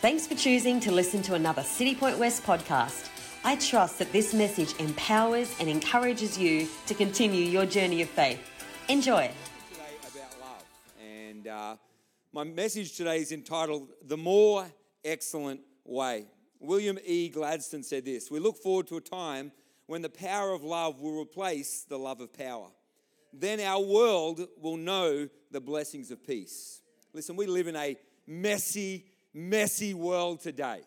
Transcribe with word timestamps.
Thanks 0.00 0.28
for 0.28 0.36
choosing 0.36 0.78
to 0.80 0.92
listen 0.92 1.22
to 1.22 1.34
another 1.34 1.62
Citipointe 1.62 2.18
West 2.18 2.44
podcast. 2.44 3.08
I 3.42 3.56
trust 3.56 3.98
that 3.98 4.12
this 4.12 4.32
message 4.32 4.72
empowers 4.78 5.52
and 5.58 5.68
encourages 5.68 6.38
you 6.38 6.68
to 6.86 6.94
continue 6.94 7.42
your 7.42 7.66
journey 7.66 8.02
of 8.02 8.08
faith. 8.08 8.38
Enjoy. 8.88 9.28
Today 9.72 9.82
about 10.00 10.40
love, 10.40 10.64
and 11.04 11.48
uh, 11.48 11.76
my 12.32 12.44
message 12.44 12.96
today 12.96 13.18
is 13.18 13.32
entitled 13.32 13.88
"The 14.04 14.16
More 14.16 14.70
Excellent 15.04 15.62
Way." 15.84 16.26
William 16.60 16.96
E. 17.04 17.28
Gladstone 17.28 17.82
said 17.82 18.04
this: 18.04 18.30
"We 18.30 18.38
look 18.38 18.56
forward 18.56 18.86
to 18.88 18.98
a 18.98 19.00
time 19.00 19.50
when 19.86 20.02
the 20.02 20.08
power 20.08 20.52
of 20.52 20.62
love 20.62 21.00
will 21.00 21.20
replace 21.20 21.82
the 21.82 21.98
love 21.98 22.20
of 22.20 22.32
power. 22.32 22.68
Then 23.32 23.58
our 23.58 23.82
world 23.82 24.46
will 24.62 24.76
know 24.76 25.28
the 25.50 25.60
blessings 25.60 26.12
of 26.12 26.24
peace." 26.24 26.82
Listen, 27.12 27.34
we 27.34 27.46
live 27.46 27.66
in 27.66 27.74
a 27.74 27.96
messy, 28.28 29.06
messy 29.38 29.94
world 29.94 30.40
today. 30.40 30.82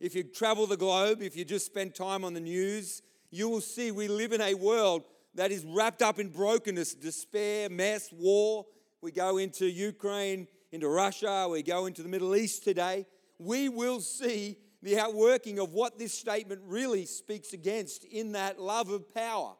If 0.00 0.14
you 0.14 0.24
travel 0.24 0.66
the 0.66 0.76
globe, 0.76 1.22
if 1.22 1.36
you 1.36 1.44
just 1.44 1.64
spend 1.64 1.94
time 1.94 2.24
on 2.24 2.34
the 2.34 2.40
news, 2.40 3.02
you 3.30 3.48
will 3.48 3.60
see 3.60 3.92
we 3.92 4.08
live 4.08 4.32
in 4.32 4.40
a 4.40 4.54
world 4.54 5.04
that 5.34 5.52
is 5.52 5.64
wrapped 5.64 6.02
up 6.02 6.18
in 6.18 6.28
brokenness, 6.28 6.94
despair, 6.94 7.70
mess, 7.70 8.10
war. 8.12 8.66
We 9.00 9.12
go 9.12 9.38
into 9.38 9.66
Ukraine, 9.66 10.48
into 10.72 10.88
Russia, 10.88 11.46
we 11.48 11.62
go 11.62 11.86
into 11.86 12.02
the 12.02 12.08
Middle 12.08 12.34
East 12.34 12.64
today. 12.64 13.06
We 13.38 13.68
will 13.68 14.00
see 14.00 14.58
the 14.82 14.98
outworking 14.98 15.60
of 15.60 15.72
what 15.72 15.98
this 15.98 16.12
statement 16.12 16.60
really 16.64 17.06
speaks 17.06 17.52
against 17.52 18.04
in 18.04 18.32
that 18.32 18.60
love 18.60 18.90
of 18.90 19.14
power. 19.14 19.54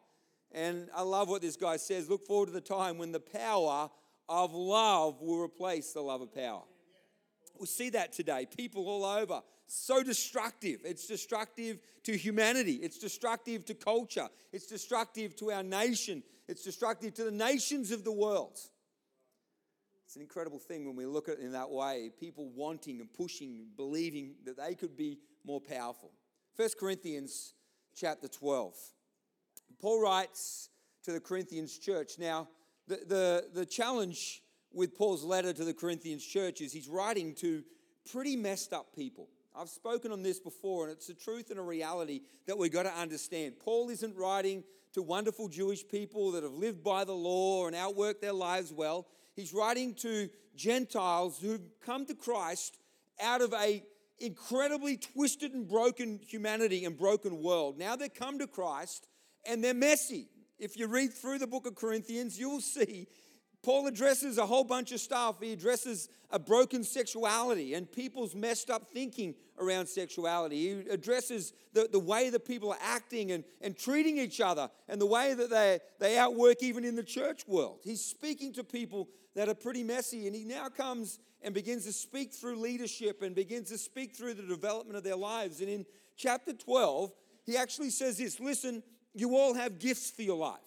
And 0.50 0.88
I 0.94 1.02
love 1.02 1.28
what 1.28 1.40
this 1.40 1.56
guy 1.56 1.76
says. 1.76 2.10
Look 2.10 2.26
forward 2.26 2.46
to 2.46 2.52
the 2.52 2.60
time 2.60 2.98
when 2.98 3.12
the 3.12 3.20
power 3.20 3.88
of 4.28 4.52
love 4.52 5.20
will 5.20 5.40
replace 5.40 5.92
the 5.92 6.00
love 6.00 6.20
of 6.20 6.34
power. 6.34 6.62
We 7.58 7.66
see 7.66 7.90
that 7.90 8.12
today. 8.12 8.46
People 8.56 8.88
all 8.88 9.04
over, 9.04 9.42
so 9.66 10.02
destructive. 10.02 10.80
It's 10.84 11.06
destructive 11.06 11.78
to 12.04 12.16
humanity, 12.16 12.74
it's 12.74 12.98
destructive 12.98 13.64
to 13.66 13.74
culture, 13.74 14.28
it's 14.52 14.66
destructive 14.66 15.36
to 15.36 15.52
our 15.52 15.62
nation, 15.62 16.22
it's 16.48 16.64
destructive 16.64 17.14
to 17.14 17.24
the 17.24 17.30
nations 17.30 17.90
of 17.90 18.04
the 18.04 18.12
world. 18.12 18.58
It's 20.04 20.16
an 20.16 20.22
incredible 20.22 20.58
thing 20.58 20.84
when 20.84 20.94
we 20.94 21.06
look 21.06 21.30
at 21.30 21.38
it 21.38 21.40
in 21.40 21.52
that 21.52 21.70
way 21.70 22.10
people 22.20 22.50
wanting 22.54 23.00
and 23.00 23.10
pushing, 23.10 23.68
believing 23.76 24.34
that 24.44 24.58
they 24.58 24.74
could 24.74 24.94
be 24.94 25.18
more 25.42 25.60
powerful. 25.60 26.10
1 26.56 26.68
Corinthians 26.78 27.54
chapter 27.96 28.28
12. 28.28 28.74
Paul 29.80 30.02
writes 30.02 30.68
to 31.04 31.12
the 31.12 31.20
Corinthians 31.20 31.78
church. 31.78 32.18
Now, 32.18 32.48
the, 32.88 32.96
the, 33.06 33.44
the 33.54 33.64
challenge 33.64 34.42
with 34.74 34.96
Paul's 34.96 35.24
letter 35.24 35.52
to 35.52 35.64
the 35.64 35.74
Corinthians 35.74 36.24
church 36.24 36.60
is 36.60 36.72
he's 36.72 36.88
writing 36.88 37.34
to 37.36 37.62
pretty 38.10 38.36
messed 38.36 38.72
up 38.72 38.94
people. 38.94 39.28
I've 39.54 39.68
spoken 39.68 40.12
on 40.12 40.22
this 40.22 40.38
before, 40.40 40.84
and 40.84 40.92
it's 40.92 41.08
a 41.08 41.14
truth 41.14 41.50
and 41.50 41.58
a 41.58 41.62
reality 41.62 42.22
that 42.46 42.56
we've 42.56 42.72
got 42.72 42.84
to 42.84 42.92
understand. 42.92 43.58
Paul 43.58 43.90
isn't 43.90 44.16
writing 44.16 44.64
to 44.94 45.02
wonderful 45.02 45.48
Jewish 45.48 45.86
people 45.86 46.32
that 46.32 46.42
have 46.42 46.52
lived 46.52 46.82
by 46.82 47.04
the 47.04 47.12
law 47.12 47.66
and 47.66 47.76
outworked 47.76 48.20
their 48.20 48.32
lives 48.32 48.72
well. 48.72 49.06
He's 49.34 49.52
writing 49.52 49.94
to 49.96 50.28
Gentiles 50.56 51.38
who've 51.40 51.60
come 51.84 52.06
to 52.06 52.14
Christ 52.14 52.78
out 53.20 53.40
of 53.40 53.52
a 53.54 53.82
incredibly 54.18 54.96
twisted 54.96 55.52
and 55.52 55.68
broken 55.68 56.20
humanity 56.26 56.84
and 56.84 56.96
broken 56.96 57.42
world. 57.42 57.78
Now 57.78 57.96
they've 57.96 58.12
come 58.12 58.38
to 58.38 58.46
Christ 58.46 59.06
and 59.46 59.64
they're 59.64 59.74
messy. 59.74 60.28
If 60.58 60.78
you 60.78 60.86
read 60.86 61.12
through 61.12 61.38
the 61.38 61.46
book 61.46 61.66
of 61.66 61.74
Corinthians, 61.74 62.38
you'll 62.38 62.60
see 62.60 63.08
Paul 63.62 63.86
addresses 63.86 64.38
a 64.38 64.46
whole 64.46 64.64
bunch 64.64 64.90
of 64.92 65.00
stuff. 65.00 65.36
He 65.40 65.52
addresses 65.52 66.08
a 66.30 66.38
broken 66.38 66.82
sexuality 66.82 67.74
and 67.74 67.90
people's 67.90 68.34
messed 68.34 68.70
up 68.70 68.90
thinking 68.90 69.34
around 69.58 69.86
sexuality. 69.86 70.56
He 70.56 70.90
addresses 70.90 71.52
the, 71.72 71.88
the 71.90 71.98
way 71.98 72.30
that 72.30 72.44
people 72.44 72.72
are 72.72 72.78
acting 72.82 73.30
and, 73.30 73.44
and 73.60 73.76
treating 73.76 74.18
each 74.18 74.40
other 74.40 74.68
and 74.88 75.00
the 75.00 75.06
way 75.06 75.34
that 75.34 75.50
they, 75.50 75.78
they 76.00 76.18
outwork 76.18 76.62
even 76.62 76.84
in 76.84 76.96
the 76.96 77.04
church 77.04 77.46
world. 77.46 77.80
He's 77.84 78.04
speaking 78.04 78.52
to 78.54 78.64
people 78.64 79.08
that 79.34 79.48
are 79.48 79.54
pretty 79.54 79.82
messy, 79.82 80.26
and 80.26 80.34
he 80.34 80.44
now 80.44 80.68
comes 80.68 81.18
and 81.40 81.54
begins 81.54 81.84
to 81.84 81.92
speak 81.92 82.32
through 82.32 82.56
leadership 82.56 83.22
and 83.22 83.34
begins 83.34 83.68
to 83.70 83.78
speak 83.78 84.14
through 84.14 84.34
the 84.34 84.42
development 84.42 84.96
of 84.96 85.04
their 85.04 85.16
lives. 85.16 85.60
And 85.60 85.68
in 85.68 85.86
chapter 86.16 86.52
12, 86.52 87.12
he 87.44 87.56
actually 87.56 87.90
says 87.90 88.18
this 88.18 88.40
listen, 88.40 88.82
you 89.14 89.36
all 89.36 89.54
have 89.54 89.78
gifts 89.78 90.10
for 90.10 90.22
your 90.22 90.36
life. 90.36 90.58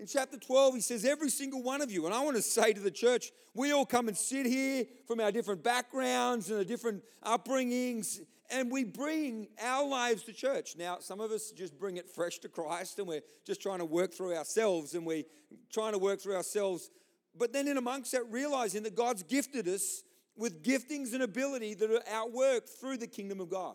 In 0.00 0.06
chapter 0.06 0.36
12, 0.36 0.74
he 0.76 0.80
says, 0.80 1.04
Every 1.04 1.28
single 1.28 1.62
one 1.62 1.80
of 1.80 1.90
you, 1.90 2.06
and 2.06 2.14
I 2.14 2.22
want 2.22 2.36
to 2.36 2.42
say 2.42 2.72
to 2.72 2.80
the 2.80 2.90
church, 2.90 3.32
we 3.54 3.72
all 3.72 3.84
come 3.84 4.06
and 4.06 4.16
sit 4.16 4.46
here 4.46 4.84
from 5.08 5.18
our 5.18 5.32
different 5.32 5.64
backgrounds 5.64 6.50
and 6.50 6.58
our 6.58 6.64
different 6.64 7.02
upbringings, 7.24 8.20
and 8.48 8.70
we 8.70 8.84
bring 8.84 9.48
our 9.60 9.86
lives 9.86 10.22
to 10.24 10.32
church. 10.32 10.76
Now, 10.78 10.98
some 11.00 11.20
of 11.20 11.32
us 11.32 11.50
just 11.50 11.76
bring 11.76 11.96
it 11.96 12.08
fresh 12.08 12.38
to 12.40 12.48
Christ, 12.48 13.00
and 13.00 13.08
we're 13.08 13.22
just 13.44 13.60
trying 13.60 13.80
to 13.80 13.84
work 13.84 14.14
through 14.14 14.36
ourselves, 14.36 14.94
and 14.94 15.04
we're 15.04 15.24
trying 15.72 15.92
to 15.92 15.98
work 15.98 16.20
through 16.20 16.36
ourselves. 16.36 16.90
But 17.36 17.52
then, 17.52 17.66
in 17.66 17.76
amongst 17.76 18.12
that, 18.12 18.22
realizing 18.30 18.84
that 18.84 18.94
God's 18.94 19.24
gifted 19.24 19.66
us 19.66 20.04
with 20.36 20.62
giftings 20.62 21.12
and 21.12 21.24
ability 21.24 21.74
that 21.74 21.90
are 21.90 22.02
outworked 22.08 22.68
through 22.80 22.98
the 22.98 23.08
kingdom 23.08 23.40
of 23.40 23.50
God. 23.50 23.74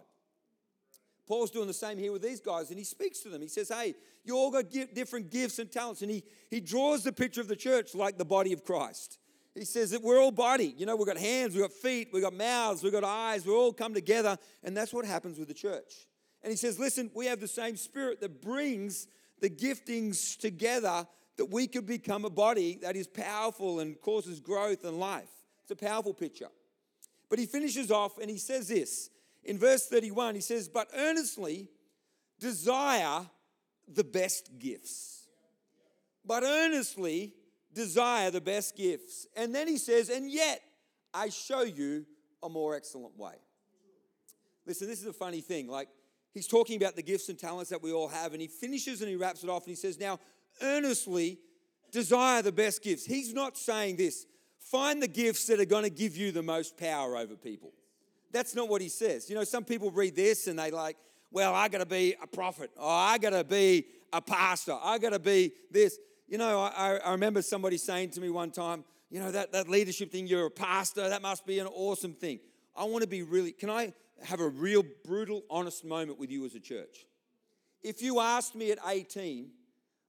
Paul's 1.28 1.52
doing 1.52 1.68
the 1.68 1.74
same 1.74 1.98
here 1.98 2.12
with 2.12 2.22
these 2.22 2.42
guys, 2.42 2.70
and 2.70 2.78
he 2.78 2.84
speaks 2.84 3.20
to 3.22 3.30
them. 3.30 3.42
He 3.42 3.48
says, 3.48 3.70
Hey, 3.70 3.96
you 4.24 4.36
all 4.36 4.52
got 4.52 4.66
different 4.94 5.32
gifts 5.32 5.60
and 5.60 5.72
talents. 5.72 6.02
And 6.02 6.12
he, 6.12 6.24
he 6.50 6.60
draws 6.60 7.04
the 7.04 7.14
picture 7.14 7.42
of 7.42 7.48
the 7.48 7.56
church 7.56 7.96
like 7.96 8.18
the 8.18 8.26
body 8.26 8.54
of 8.54 8.64
Christ. 8.64 9.20
He 9.56 9.66
says 9.66 9.92
that 9.92 10.02
we're 10.02 10.20
all 10.20 10.32
body. 10.32 10.74
You 10.78 10.86
know, 10.86 10.96
we've 10.96 11.08
got 11.08 11.18
hands, 11.18 11.54
we've 11.54 11.64
got 11.64 11.72
feet, 11.72 12.10
we've 12.12 12.24
got 12.24 12.34
mouths, 12.34 12.84
we've 12.84 12.92
got 12.92 13.04
eyes, 13.04 13.46
we 13.46 13.54
all 13.54 13.72
come 13.72 13.94
together, 13.94 14.38
and 14.64 14.76
that's 14.76 14.92
what 14.92 15.06
happens 15.06 15.38
with 15.38 15.48
the 15.48 15.54
church. 15.54 16.08
And 16.42 16.52
he 16.52 16.58
says, 16.58 16.80
Listen, 16.80 17.10
we 17.14 17.28
have 17.28 17.40
the 17.40 17.48
same 17.48 17.78
spirit 17.78 18.20
that 18.22 18.42
brings 18.42 19.08
the 19.40 19.50
giftings 19.50 20.38
together 20.38 21.08
that 21.38 21.46
we 21.46 21.68
could 21.68 21.86
become 21.86 22.26
a 22.26 22.30
body 22.30 22.80
that 22.82 22.96
is 22.96 23.08
powerful 23.08 23.80
and 23.80 24.00
causes 24.02 24.40
growth 24.40 24.84
and 24.84 25.00
life. 25.00 25.30
It's 25.62 25.72
a 25.72 25.76
powerful 25.76 26.14
picture. 26.14 26.50
But 27.30 27.40
he 27.40 27.46
finishes 27.46 27.92
off 27.92 28.18
and 28.20 28.30
he 28.30 28.38
says 28.38 28.68
this 28.68 29.10
in 29.44 29.58
verse 29.58 29.88
31, 29.88 30.36
he 30.36 30.42
says, 30.42 30.68
But 30.70 30.90
earnestly 30.96 31.70
desire 32.40 33.28
the 33.88 34.04
best 34.04 34.52
gifts. 34.60 35.28
But 36.26 36.44
earnestly 36.44 37.34
desire 37.74 38.32
the 38.32 38.42
best 38.42 38.78
gifts. 38.78 39.28
And 39.36 39.54
then 39.54 39.68
he 39.68 39.78
says, 39.78 40.10
And 40.10 40.30
yet 40.30 40.62
I 41.14 41.30
show 41.30 41.64
you 41.64 42.06
a 42.42 42.50
more 42.50 42.76
excellent 42.76 43.18
way. 43.18 43.36
Listen, 44.66 44.88
this 44.88 45.02
is 45.02 45.08
a 45.08 45.14
funny 45.14 45.42
thing. 45.42 45.68
Like, 45.68 45.90
he's 46.34 46.48
talking 46.48 46.78
about 46.78 46.96
the 46.96 47.04
gifts 47.04 47.28
and 47.30 47.38
talents 47.38 47.70
that 47.70 47.84
we 47.84 47.92
all 47.92 48.08
have, 48.08 48.32
and 48.32 48.42
he 48.42 48.48
finishes 48.48 49.02
and 49.02 49.10
he 49.10 49.16
wraps 49.16 49.44
it 49.44 49.50
off 49.50 49.64
and 49.64 49.70
he 49.72 49.76
says, 49.76 50.00
Now, 50.00 50.20
earnestly 50.62 51.40
desire 51.92 52.42
the 52.42 52.52
best 52.52 52.82
gifts. 52.84 53.06
He's 53.06 53.34
not 53.34 53.58
saying 53.58 53.98
this. 53.98 54.26
Find 54.60 55.02
the 55.02 55.08
gifts 55.08 55.46
that 55.48 55.60
are 55.60 55.66
going 55.66 55.84
to 55.84 55.90
give 55.90 56.16
you 56.16 56.32
the 56.32 56.42
most 56.42 56.78
power 56.78 57.18
over 57.18 57.36
people. 57.36 57.74
That's 58.34 58.56
not 58.56 58.68
what 58.68 58.82
he 58.82 58.90
says. 58.90 59.30
You 59.30 59.36
know, 59.36 59.44
some 59.44 59.64
people 59.64 59.92
read 59.92 60.16
this 60.16 60.48
and 60.48 60.60
they 60.60 60.72
like, 60.72 60.98
well, 61.32 61.54
I 61.54 61.68
got 61.70 61.78
to 61.78 61.86
be 61.86 62.16
a 62.22 62.28
prophet, 62.28 62.72
or 62.78 62.90
I 62.90 63.18
got 63.18 63.32
to 63.32 63.44
be 63.44 63.86
a 64.12 64.22
pastor, 64.22 64.78
I 64.84 64.98
got 64.98 65.12
to 65.12 65.20
be 65.20 65.52
this. 65.72 65.98
You 66.28 66.38
know, 66.38 66.62
I, 66.62 67.00
I 67.04 67.12
remember 67.12 67.42
somebody 67.42 67.78
saying 67.78 68.12
to 68.12 68.22
me 68.22 68.30
one 68.30 68.52
time, 68.52 68.84
you 69.10 69.20
know, 69.20 69.32
that, 69.32 69.52
that 69.52 69.70
leadership 69.70 70.12
thing, 70.12 70.28
you're 70.28 70.48
a 70.48 70.52
pastor, 70.52 71.10
that 71.10 71.22
must 71.22 71.46
be 71.46 71.60
an 71.60 71.68
awesome 71.68 72.14
thing. 72.14 72.40
I 72.76 72.86
want 72.86 73.04
to 73.04 73.08
be 73.08 73.22
really, 73.22 73.52
can 73.52 73.70
I 73.70 73.94
have 74.24 74.40
a 74.40 74.48
real 74.48 74.84
brutal, 75.06 75.44
honest 75.50 75.86
moment 75.86 76.20
with 76.20 76.32
you 76.32 76.46
as 76.46 76.56
a 76.56 76.60
church? 76.60 77.06
If 77.84 78.02
you 78.02 78.20
asked 78.20 78.56
me 78.56 78.72
at 78.72 78.80
18 78.86 79.50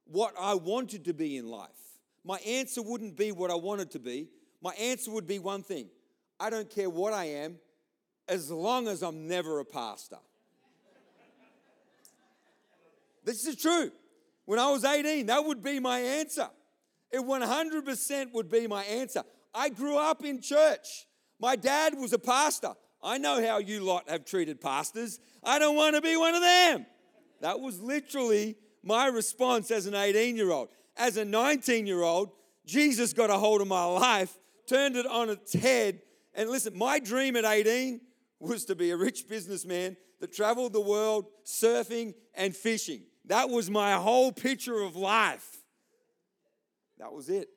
what 0.06 0.34
I 0.38 0.54
wanted 0.54 1.04
to 1.06 1.12
be 1.12 1.36
in 1.36 1.48
life, 1.48 1.68
my 2.24 2.38
answer 2.38 2.80
wouldn't 2.80 3.16
be 3.16 3.32
what 3.32 3.50
I 3.50 3.54
wanted 3.54 3.90
to 3.92 3.98
be. 3.98 4.28
My 4.62 4.72
answer 4.74 5.10
would 5.10 5.26
be 5.26 5.38
one 5.38 5.62
thing 5.62 5.88
I 6.40 6.50
don't 6.50 6.70
care 6.70 6.88
what 6.88 7.12
I 7.12 7.26
am, 7.26 7.56
as 8.28 8.50
long 8.50 8.88
as 8.88 9.02
I'm 9.02 9.28
never 9.28 9.60
a 9.60 9.64
pastor. 9.64 10.18
this 13.24 13.46
is 13.46 13.56
true. 13.56 13.90
When 14.46 14.58
I 14.58 14.70
was 14.70 14.84
18, 14.84 15.26
that 15.26 15.44
would 15.44 15.62
be 15.62 15.80
my 15.80 15.98
answer. 15.98 16.48
It 17.10 17.20
100% 17.20 18.32
would 18.32 18.50
be 18.50 18.66
my 18.66 18.84
answer. 18.84 19.22
I 19.54 19.68
grew 19.68 19.96
up 19.96 20.24
in 20.24 20.40
church. 20.40 21.06
My 21.40 21.56
dad 21.56 21.94
was 21.96 22.12
a 22.12 22.18
pastor. 22.18 22.74
I 23.02 23.18
know 23.18 23.44
how 23.46 23.58
you 23.58 23.80
lot 23.80 24.08
have 24.08 24.24
treated 24.24 24.60
pastors. 24.60 25.20
I 25.42 25.58
don't 25.58 25.76
want 25.76 25.94
to 25.94 26.02
be 26.02 26.16
one 26.16 26.34
of 26.34 26.42
them. 26.42 26.86
That 27.40 27.60
was 27.60 27.80
literally 27.80 28.56
my 28.82 29.06
response 29.06 29.70
as 29.70 29.86
an 29.86 29.94
18 29.94 30.36
year 30.36 30.50
old. 30.50 30.68
As 30.96 31.16
a 31.16 31.24
19 31.24 31.86
year 31.86 32.02
old, 32.02 32.30
Jesus 32.66 33.12
got 33.12 33.30
a 33.30 33.34
hold 33.34 33.60
of 33.60 33.68
my 33.68 33.84
life, 33.84 34.36
turned 34.66 34.96
it 34.96 35.06
on 35.06 35.28
its 35.28 35.52
head. 35.52 36.00
And 36.34 36.48
listen, 36.48 36.76
my 36.76 36.98
dream 36.98 37.36
at 37.36 37.44
18 37.44 38.00
was 38.44 38.64
to 38.66 38.74
be 38.74 38.90
a 38.90 38.96
rich 38.96 39.28
businessman 39.28 39.96
that 40.20 40.32
traveled 40.32 40.72
the 40.72 40.80
world 40.80 41.26
surfing 41.44 42.14
and 42.34 42.54
fishing. 42.54 43.02
That 43.26 43.48
was 43.48 43.70
my 43.70 43.94
whole 43.94 44.32
picture 44.32 44.80
of 44.80 44.96
life. 44.96 45.58
That 46.98 47.12
was 47.12 47.28
it. 47.28 47.48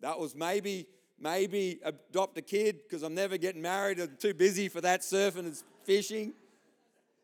That 0.00 0.18
was 0.18 0.34
maybe 0.34 0.86
maybe 1.18 1.78
adopt 1.84 2.36
a 2.36 2.42
kid 2.42 2.80
because 2.82 3.02
I'm 3.02 3.14
never 3.14 3.38
getting 3.38 3.62
married. 3.62 4.00
I'm 4.00 4.16
too 4.18 4.34
busy 4.34 4.68
for 4.68 4.80
that 4.80 5.02
surfing 5.02 5.38
and 5.38 5.62
fishing. 5.84 6.32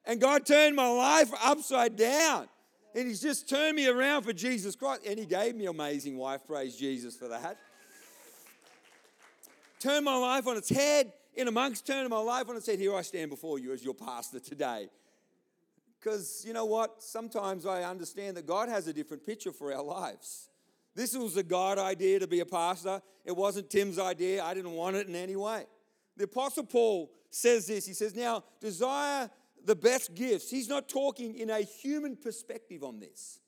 And 0.05 0.21
God 0.21 0.47
turned 0.47 0.77
my 0.77 0.89
life 0.89 1.31
upside 1.43 1.97
down. 1.97 2.49
And 2.95 3.09
He's 3.09 3.21
just 3.21 3.49
turned 3.49 3.77
me 3.77 3.89
around 3.89 4.23
for 4.23 4.33
Jesus 4.33 4.77
Christ. 4.77 5.03
And 5.07 5.19
He 5.19 5.27
gave 5.27 5.57
me 5.57 5.65
an 5.65 5.71
amazing 5.71 6.17
wife. 6.17 6.47
Praise 6.47 6.77
Jesus 6.77 7.17
for 7.17 7.29
that. 7.29 7.59
Turned 9.81 10.05
my 10.05 10.17
life 10.17 10.47
on 10.47 10.57
its 10.57 10.71
head. 10.71 11.13
In 11.39 11.47
amongst 11.47 11.87
turning 11.87 12.11
my 12.11 12.19
life 12.19 12.49
on 12.49 12.57
its 12.57 12.67
head, 12.67 12.81
here 12.81 12.97
I 12.97 13.03
stand 13.03 13.31
before 13.31 13.61
you 13.61 13.73
as 13.73 13.85
your 13.85 13.95
pastor 13.95 14.41
today. 14.41 14.89
Because 15.97 16.43
you 16.45 16.53
know 16.53 16.65
what? 16.65 17.01
Sometimes 17.01 17.65
I 17.65 17.85
understand 17.85 18.37
that 18.37 18.45
God 18.45 18.69
has 18.69 18.89
a 18.89 18.93
different 18.93 19.25
picture 19.25 19.53
for 19.53 19.73
our 19.73 19.85
lives. 19.85 20.49
This 20.97 21.17
was 21.17 21.37
a 21.37 21.45
God 21.45 21.79
idea 21.79 22.19
to 22.19 22.27
be 22.27 22.41
a 22.41 22.45
pastor. 22.45 23.01
It 23.25 23.37
wasn't 23.37 23.71
Tim's 23.71 24.01
idea. 24.01 24.43
I 24.43 24.53
didn't 24.53 24.73
want 24.73 24.97
it 24.97 25.07
in 25.07 25.15
any 25.15 25.37
way. 25.37 25.67
The 26.17 26.25
Apostle 26.25 26.65
Paul 26.65 27.13
says 27.31 27.69
this. 27.69 27.87
He 27.87 27.93
says, 27.93 28.17
Now, 28.17 28.43
desire 28.59 29.31
the 29.65 29.77
best 29.77 30.17
gifts. 30.17 30.51
He's 30.51 30.69
not 30.69 30.89
talking 30.89 31.37
in 31.37 31.51
a 31.51 31.61
human 31.61 32.17
perspective 32.17 32.83
on 32.83 32.99
this. 32.99 33.39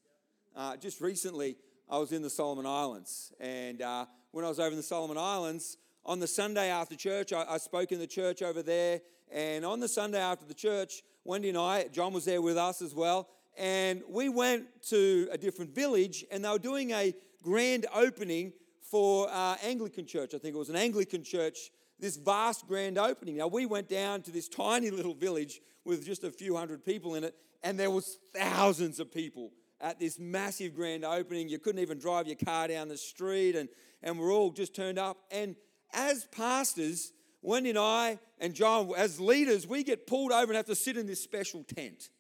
Uh, 0.55 0.77
just 0.77 1.01
recently, 1.01 1.57
I 1.89 1.99
was 1.99 2.13
in 2.13 2.23
the 2.23 2.31
Solomon 2.31 2.67
Islands. 2.67 3.33
And 3.41 3.83
uh, 3.83 4.07
when 4.31 4.45
I 4.45 4.49
was 4.49 4.61
over 4.61 4.71
in 4.71 4.77
the 4.77 4.83
Solomon 4.85 5.19
Islands, 5.19 5.77
on 6.05 6.19
the 6.19 6.27
Sunday 6.27 6.69
after 6.71 6.97
church, 6.97 7.33
I, 7.33 7.45
I 7.49 7.59
spoke 7.59 7.93
in 7.93 7.99
the 7.99 8.07
church 8.07 8.43
over 8.43 8.63
there. 8.63 9.01
And 9.33 9.65
on 9.65 9.81
the 9.81 9.89
Sunday 9.89 10.19
after 10.19 10.45
the 10.45 10.55
church, 10.55 11.03
Wendy 11.25 11.51
and 11.51 11.59
I, 11.59 11.87
John 11.93 12.13
was 12.13 12.25
there 12.25 12.43
with 12.43 12.57
us 12.57 12.83
as 12.83 12.95
well. 12.95 13.29
And 13.57 14.03
we 14.09 14.29
went 14.29 14.67
to 14.89 15.29
a 15.31 15.39
different 15.39 15.75
village, 15.75 16.25
and 16.31 16.45
they 16.45 16.49
were 16.49 16.59
doing 16.59 16.93
a 16.93 17.15
grand 17.43 17.87
opening 17.95 18.53
for 18.81 19.29
uh, 19.31 19.57
Anglican 19.63 20.07
church. 20.07 20.35
I 20.35 20.39
think 20.39 20.55
it 20.55 20.59
was 20.59 20.71
an 20.71 20.77
Anglican 20.77 21.23
church, 21.23 21.71
this 21.99 22.17
vast 22.17 22.67
grand 22.67 22.99
opening. 22.99 23.37
Now, 23.37 23.47
we 23.47 23.67
went 23.67 23.89
down 23.89 24.23
to 24.23 24.31
this 24.31 24.49
tiny 24.49 24.91
little 24.91 25.15
village 25.15 25.61
with 25.85 26.05
just 26.05 26.25
a 26.25 26.31
few 26.31 26.57
hundred 26.57 26.85
people 26.85 27.15
in 27.15 27.25
it, 27.25 27.35
and 27.63 27.79
there 27.79 27.91
was 27.91 28.19
thousands 28.35 28.99
of 28.99 29.13
people 29.13 29.53
at 29.81 29.99
this 29.99 30.19
massive 30.19 30.75
grand 30.75 31.05
opening. 31.05 31.49
You 31.49 31.59
couldn't 31.59 31.81
even 31.81 31.99
drive 31.99 32.27
your 32.27 32.37
car 32.37 32.69
down 32.69 32.89
the 32.89 32.97
street, 32.97 33.57
and, 33.57 33.69
and 34.03 34.19
we're 34.19 34.33
all 34.33 34.51
just 34.51 34.75
turned 34.75 34.99
up. 34.99 35.19
And 35.31 35.57
as 35.93 36.25
pastors, 36.27 37.13
Wendy 37.43 37.71
and 37.71 37.79
I 37.79 38.19
and 38.39 38.55
John, 38.55 38.93
as 38.97 39.21
leaders, 39.21 39.67
we 39.67 39.83
get 39.83 40.07
pulled 40.07 40.33
over 40.33 40.53
and 40.53 40.57
have 40.57 40.67
to 40.67 40.75
sit 40.75 40.97
in 40.97 41.07
this 41.07 41.23
special 41.23 41.65
tent. 41.65 42.11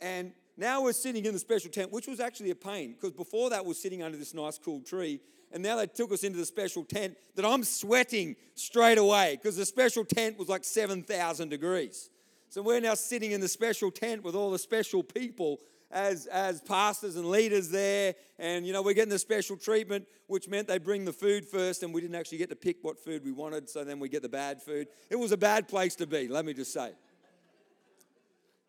And 0.00 0.32
now 0.56 0.82
we're 0.82 0.92
sitting 0.92 1.24
in 1.24 1.32
the 1.32 1.38
special 1.38 1.70
tent, 1.70 1.92
which 1.92 2.06
was 2.06 2.20
actually 2.20 2.50
a 2.50 2.54
pain 2.54 2.92
because 2.92 3.12
before 3.12 3.50
that 3.50 3.64
we're 3.64 3.74
sitting 3.74 4.02
under 4.02 4.16
this 4.16 4.34
nice 4.34 4.58
cool 4.58 4.80
tree. 4.80 5.20
And 5.52 5.62
now 5.62 5.76
they 5.76 5.86
took 5.86 6.12
us 6.12 6.24
into 6.24 6.38
the 6.38 6.46
special 6.46 6.84
tent 6.84 7.16
that 7.34 7.44
I'm 7.44 7.62
sweating 7.62 8.36
straight 8.54 8.98
away 8.98 9.38
because 9.40 9.56
the 9.56 9.64
special 9.64 10.04
tent 10.04 10.38
was 10.38 10.48
like 10.48 10.64
7,000 10.64 11.48
degrees. 11.48 12.10
So 12.48 12.62
we're 12.62 12.80
now 12.80 12.94
sitting 12.94 13.32
in 13.32 13.40
the 13.40 13.48
special 13.48 13.90
tent 13.90 14.22
with 14.22 14.34
all 14.34 14.50
the 14.50 14.58
special 14.58 15.02
people 15.02 15.60
as, 15.90 16.26
as 16.26 16.60
pastors 16.60 17.16
and 17.16 17.28
leaders 17.28 17.70
there. 17.70 18.14
And, 18.38 18.66
you 18.66 18.72
know, 18.72 18.82
we're 18.82 18.94
getting 18.94 19.10
the 19.10 19.18
special 19.18 19.56
treatment, 19.56 20.06
which 20.26 20.48
meant 20.48 20.68
they 20.68 20.78
bring 20.78 21.04
the 21.04 21.12
food 21.12 21.44
first, 21.44 21.82
and 21.82 21.94
we 21.94 22.00
didn't 22.00 22.16
actually 22.16 22.38
get 22.38 22.50
to 22.50 22.56
pick 22.56 22.78
what 22.82 22.98
food 22.98 23.24
we 23.24 23.32
wanted, 23.32 23.68
so 23.68 23.84
then 23.84 24.00
we 24.00 24.08
get 24.08 24.22
the 24.22 24.28
bad 24.28 24.62
food. 24.62 24.88
It 25.10 25.16
was 25.16 25.32
a 25.32 25.36
bad 25.36 25.68
place 25.68 25.94
to 25.96 26.06
be, 26.06 26.28
let 26.28 26.44
me 26.44 26.54
just 26.54 26.72
say. 26.72 26.92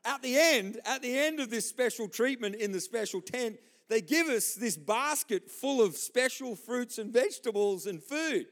At 0.06 0.22
the 0.22 0.38
end, 0.38 0.80
at 0.86 1.02
the 1.02 1.18
end 1.18 1.40
of 1.40 1.50
this 1.50 1.68
special 1.68 2.08
treatment 2.08 2.56
in 2.56 2.72
the 2.72 2.80
special 2.80 3.20
tent, 3.20 3.58
they 3.90 4.02
give 4.02 4.28
us 4.28 4.54
this 4.54 4.78
basket 4.78 5.50
full 5.50 5.82
of 5.82 5.96
special 5.96 6.56
fruits 6.56 6.98
and 6.98 7.12
vegetables 7.12 7.86
and 7.86 8.02
food. 8.02 8.46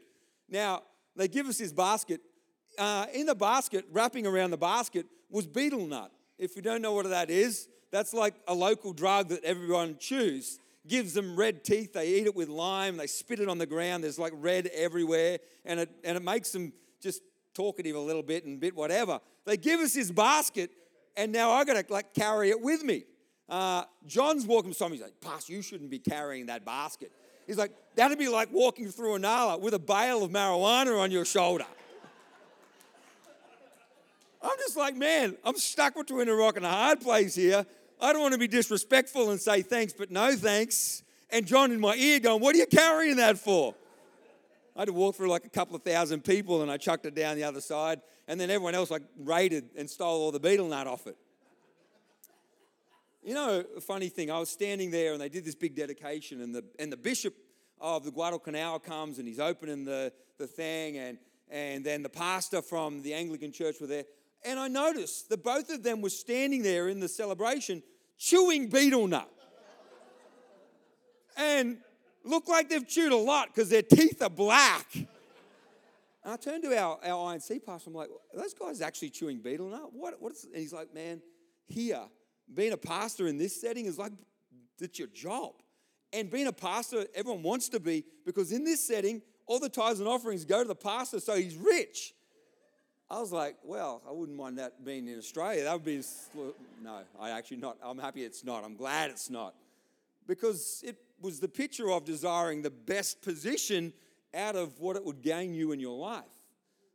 Now, 0.50 0.84
they 1.16 1.28
give 1.28 1.48
us 1.48 1.58
this 1.58 1.72
basket. 1.72 2.22
Uh, 2.78 3.06
in 3.14 3.26
the 3.26 3.36
basket, 3.36 3.86
wrapping 3.92 4.28
around 4.28 4.52
the 4.52 4.58
basket, 4.58 5.06
was 5.30 5.48
betel 5.48 5.86
nut. 5.86 6.12
If 6.38 6.56
you 6.56 6.62
don't 6.62 6.82
know 6.82 6.92
what 6.94 7.08
that 7.10 7.30
is, 7.30 7.70
that's 7.96 8.14
like 8.14 8.34
a 8.46 8.54
local 8.54 8.92
drug 8.92 9.30
that 9.30 9.42
everyone 9.46 9.96
chews. 10.00 10.60
Gives 10.86 11.14
them 11.14 11.38
red 11.38 11.64
teeth. 11.64 11.94
They 11.94 12.10
eat 12.10 12.26
it 12.26 12.36
with 12.36 12.50
lime. 12.50 12.98
They 12.98 13.08
spit 13.08 13.40
it 13.40 13.48
on 13.48 13.58
the 13.58 13.66
ground. 13.66 14.04
There's 14.04 14.20
like 14.20 14.34
red 14.36 14.68
everywhere, 14.68 15.40
and 15.64 15.80
it 15.80 15.90
and 16.04 16.18
it 16.18 16.22
makes 16.22 16.52
them 16.52 16.74
just 17.02 17.24
talkative 17.54 17.96
a 17.96 18.00
little 18.00 18.22
bit 18.22 18.44
and 18.44 18.60
bit 18.60 18.76
whatever. 18.76 19.22
They 19.46 19.56
give 19.56 19.80
us 19.80 19.94
this 19.94 20.12
basket, 20.12 20.72
and 21.16 21.32
now 21.32 21.52
I 21.52 21.64
got 21.64 21.88
to 21.88 21.94
like 21.94 22.14
carry 22.14 22.50
it 22.50 22.62
with 22.62 22.84
me. 22.84 23.06
Uh, 23.48 23.86
John's 24.06 24.46
walking 24.46 24.72
beside 24.72 24.92
me. 24.92 24.98
He's 24.98 25.04
like, 25.04 25.22
Pastor, 25.22 25.54
you 25.54 25.62
shouldn't 25.62 25.90
be 25.90 26.00
carrying 26.00 26.48
that 26.48 26.66
basket. 26.66 27.14
He's 27.48 27.58
like, 27.58 27.72
that'd 27.96 28.20
be 28.20 28.28
like 28.28 28.50
walking 28.52 28.90
through 28.90 29.16
a 29.16 29.20
nala 29.20 29.58
with 29.58 29.74
a 29.74 29.80
bale 29.80 30.22
of 30.22 30.32
marijuana 30.32 31.00
on 31.00 31.12
your 31.12 31.24
shoulder. 31.24 31.66
I'm 34.44 34.58
just 34.60 34.78
like, 34.78 34.96
man, 34.96 35.38
I'm 35.44 35.56
stuck 35.58 35.96
between 35.96 36.30
a 36.30 36.36
rock 36.36 36.58
and 36.58 36.66
a 36.66 36.70
hard 36.70 37.02
place 37.02 37.34
here. 37.34 37.66
I 38.00 38.14
don't 38.14 38.22
want 38.22 38.34
to 38.34 38.40
be 38.40 38.48
disrespectful 38.48 39.32
and 39.32 39.40
say 39.40 39.62
thanks, 39.62 39.94
but 39.94 40.12
no 40.12 40.36
thanks. 40.36 41.04
And 41.30 41.46
John 41.46 41.72
in 41.72 41.80
my 41.80 41.96
ear 41.96 42.20
going, 42.20 42.42
What 42.42 42.56
are 42.56 42.60
you 42.60 42.66
carrying 42.66 43.18
that 43.18 43.38
for? 43.38 43.76
I 44.76 44.82
had 44.82 44.86
to 44.88 44.94
walk 44.94 45.16
through 45.16 45.30
like 45.30 45.46
a 45.46 45.50
couple 45.50 45.76
of 45.76 45.84
thousand 45.84 46.24
people 46.24 46.62
and 46.62 46.70
I 46.70 46.78
chucked 46.78 47.06
it 47.06 47.16
down 47.16 47.38
the 47.38 47.46
other 47.46 47.62
side. 47.62 48.02
And 48.28 48.40
then 48.40 48.50
everyone 48.50 48.76
else 48.76 48.92
like 48.92 49.04
raided 49.18 49.70
and 49.78 49.90
stole 49.90 50.22
all 50.22 50.32
the 50.32 50.40
betel 50.40 50.68
nut 50.68 50.88
off 50.88 51.08
it. 51.08 51.16
You 53.24 53.34
know, 53.34 53.64
a 53.76 53.82
funny 53.82 54.10
thing, 54.10 54.30
I 54.30 54.38
was 54.38 54.50
standing 54.50 54.92
there 54.92 55.14
and 55.14 55.22
they 55.22 55.30
did 55.30 55.46
this 55.46 55.56
big 55.56 55.76
dedication, 55.76 56.42
and 56.42 56.54
the, 56.54 56.64
and 56.78 56.92
the 56.92 56.98
bishop 56.98 57.34
of 57.82 58.04
the 58.04 58.12
Guadalcanal 58.12 58.78
comes 58.80 59.18
and 59.18 59.28
he's 59.28 59.40
opening 59.40 59.84
the, 59.84 60.14
the 60.38 60.46
thing, 60.46 60.98
and, 60.98 61.18
and 61.50 61.84
then 61.84 62.04
the 62.04 62.10
pastor 62.10 62.62
from 62.62 63.02
the 63.02 63.16
Anglican 63.16 63.52
church 63.52 63.78
were 63.82 63.88
there. 63.88 64.06
And 64.46 64.60
I 64.60 64.68
noticed 64.68 65.30
that 65.30 65.44
both 65.44 65.72
of 65.72 65.82
them 65.82 66.02
were 66.02 66.10
standing 66.10 66.62
there 66.62 66.88
in 66.88 67.00
the 67.00 67.08
celebration 67.08 67.82
chewing 68.18 68.70
betel 68.70 69.08
nut. 69.08 69.30
and 71.36 71.78
look 72.24 72.48
like 72.48 72.70
they've 72.70 72.88
chewed 72.88 73.12
a 73.12 73.18
lot 73.18 73.48
because 73.54 73.70
their 73.70 73.82
teeth 73.82 74.22
are 74.22 74.30
black. 74.30 74.88
And 74.94 75.06
I 76.34 76.38
turned 76.38 76.64
to 76.64 76.78
our, 76.78 77.00
our 77.04 77.36
INC 77.36 77.66
pastor, 77.66 77.90
I'm 77.90 77.96
like, 77.96 78.10
those 78.34 78.54
guys 78.54 78.82
actually 78.82 79.10
chewing 79.10 79.40
betel 79.40 79.68
nut? 79.68 79.90
What, 79.94 80.22
what 80.22 80.34
is, 80.34 80.46
and 80.46 80.56
he's 80.56 80.74
like, 80.74 80.94
man, 80.94 81.22
here, 81.68 82.04
being 82.54 82.72
a 82.72 82.78
pastor 82.78 83.28
in 83.28 83.38
this 83.38 83.60
setting 83.60 83.86
is 83.86 83.98
like, 83.98 84.12
it's 84.80 85.00
your 85.00 85.08
job. 85.08 85.54
And 86.14 86.30
being 86.30 86.48
a 86.48 86.54
pastor, 86.54 87.06
everyone 87.16 87.44
wants 87.44 87.70
to 87.70 87.80
be 87.80 88.06
because 88.26 88.52
in 88.52 88.64
this 88.64 88.86
setting, 88.86 89.22
all 89.48 89.60
the 89.60 89.70
tithes 89.70 90.00
and 90.00 90.08
offerings 90.08 90.46
go 90.46 90.62
to 90.62 90.68
the 90.68 90.76
pastor, 90.76 91.20
so 91.20 91.36
he's 91.36 91.58
rich. 91.58 92.14
I 93.10 93.20
was 93.20 93.32
like, 93.32 93.58
well, 93.64 94.02
I 94.08 94.12
wouldn't 94.12 94.38
mind 94.38 94.58
that 94.58 94.84
being 94.84 95.08
in 95.08 95.18
Australia. 95.18 95.64
That 95.64 95.74
would 95.74 95.86
be, 95.86 96.02
no, 96.84 97.02
I 97.20 97.30
actually 97.30 97.58
not. 97.58 97.78
I'm 97.84 98.00
happy 98.00 98.24
it's 98.24 98.44
not. 98.44 98.64
I'm 98.64 98.76
glad 98.76 99.12
it's 99.12 99.30
not. 99.30 99.54
Because 100.28 100.84
it 100.86 100.98
was 101.22 101.40
the 101.40 101.48
picture 101.48 101.92
of 101.92 102.04
desiring 102.04 102.64
the 102.64 102.72
best 102.72 103.22
position 103.22 103.94
out 104.34 104.56
of 104.56 104.80
what 104.80 104.96
it 104.96 105.06
would 105.06 105.22
gain 105.22 105.54
you 105.54 105.72
in 105.72 105.80
your 105.80 105.98
life. 105.98 106.24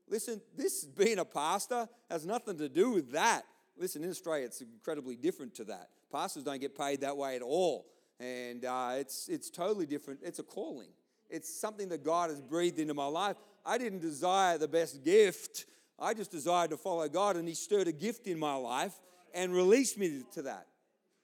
Listen, 0.08 0.40
this 0.56 0.84
being 0.84 1.20
a 1.20 1.24
pastor 1.24 1.88
has 2.10 2.26
nothing 2.26 2.58
to 2.58 2.68
do 2.68 2.90
with 2.90 3.12
that. 3.12 3.44
Listen, 3.78 4.02
in 4.02 4.10
Australia, 4.10 4.46
it's 4.46 4.60
incredibly 4.60 5.14
different 5.14 5.54
to 5.54 5.64
that. 5.64 5.90
Pastors 6.10 6.42
don't 6.42 6.60
get 6.60 6.76
paid 6.76 7.02
that 7.02 7.16
way 7.16 7.36
at 7.36 7.42
all. 7.42 7.86
And 8.18 8.64
uh, 8.64 8.94
it's, 8.96 9.28
it's 9.28 9.48
totally 9.48 9.86
different. 9.86 10.20
It's 10.22 10.40
a 10.40 10.42
calling, 10.42 10.88
it's 11.30 11.54
something 11.54 11.88
that 11.90 12.04
God 12.04 12.30
has 12.30 12.40
breathed 12.40 12.80
into 12.80 12.94
my 12.94 13.06
life. 13.06 13.36
I 13.64 13.78
didn't 13.78 14.00
desire 14.00 14.58
the 14.58 14.68
best 14.68 15.04
gift 15.04 15.66
I 16.00 16.14
just 16.14 16.30
desired 16.30 16.70
to 16.70 16.76
follow 16.76 17.08
God, 17.08 17.36
and 17.36 17.46
He 17.46 17.54
stirred 17.54 17.88
a 17.88 17.92
gift 17.92 18.26
in 18.26 18.38
my 18.38 18.54
life 18.54 18.94
and 19.34 19.54
released 19.54 19.98
me 19.98 20.22
to 20.32 20.42
that. 20.42 20.66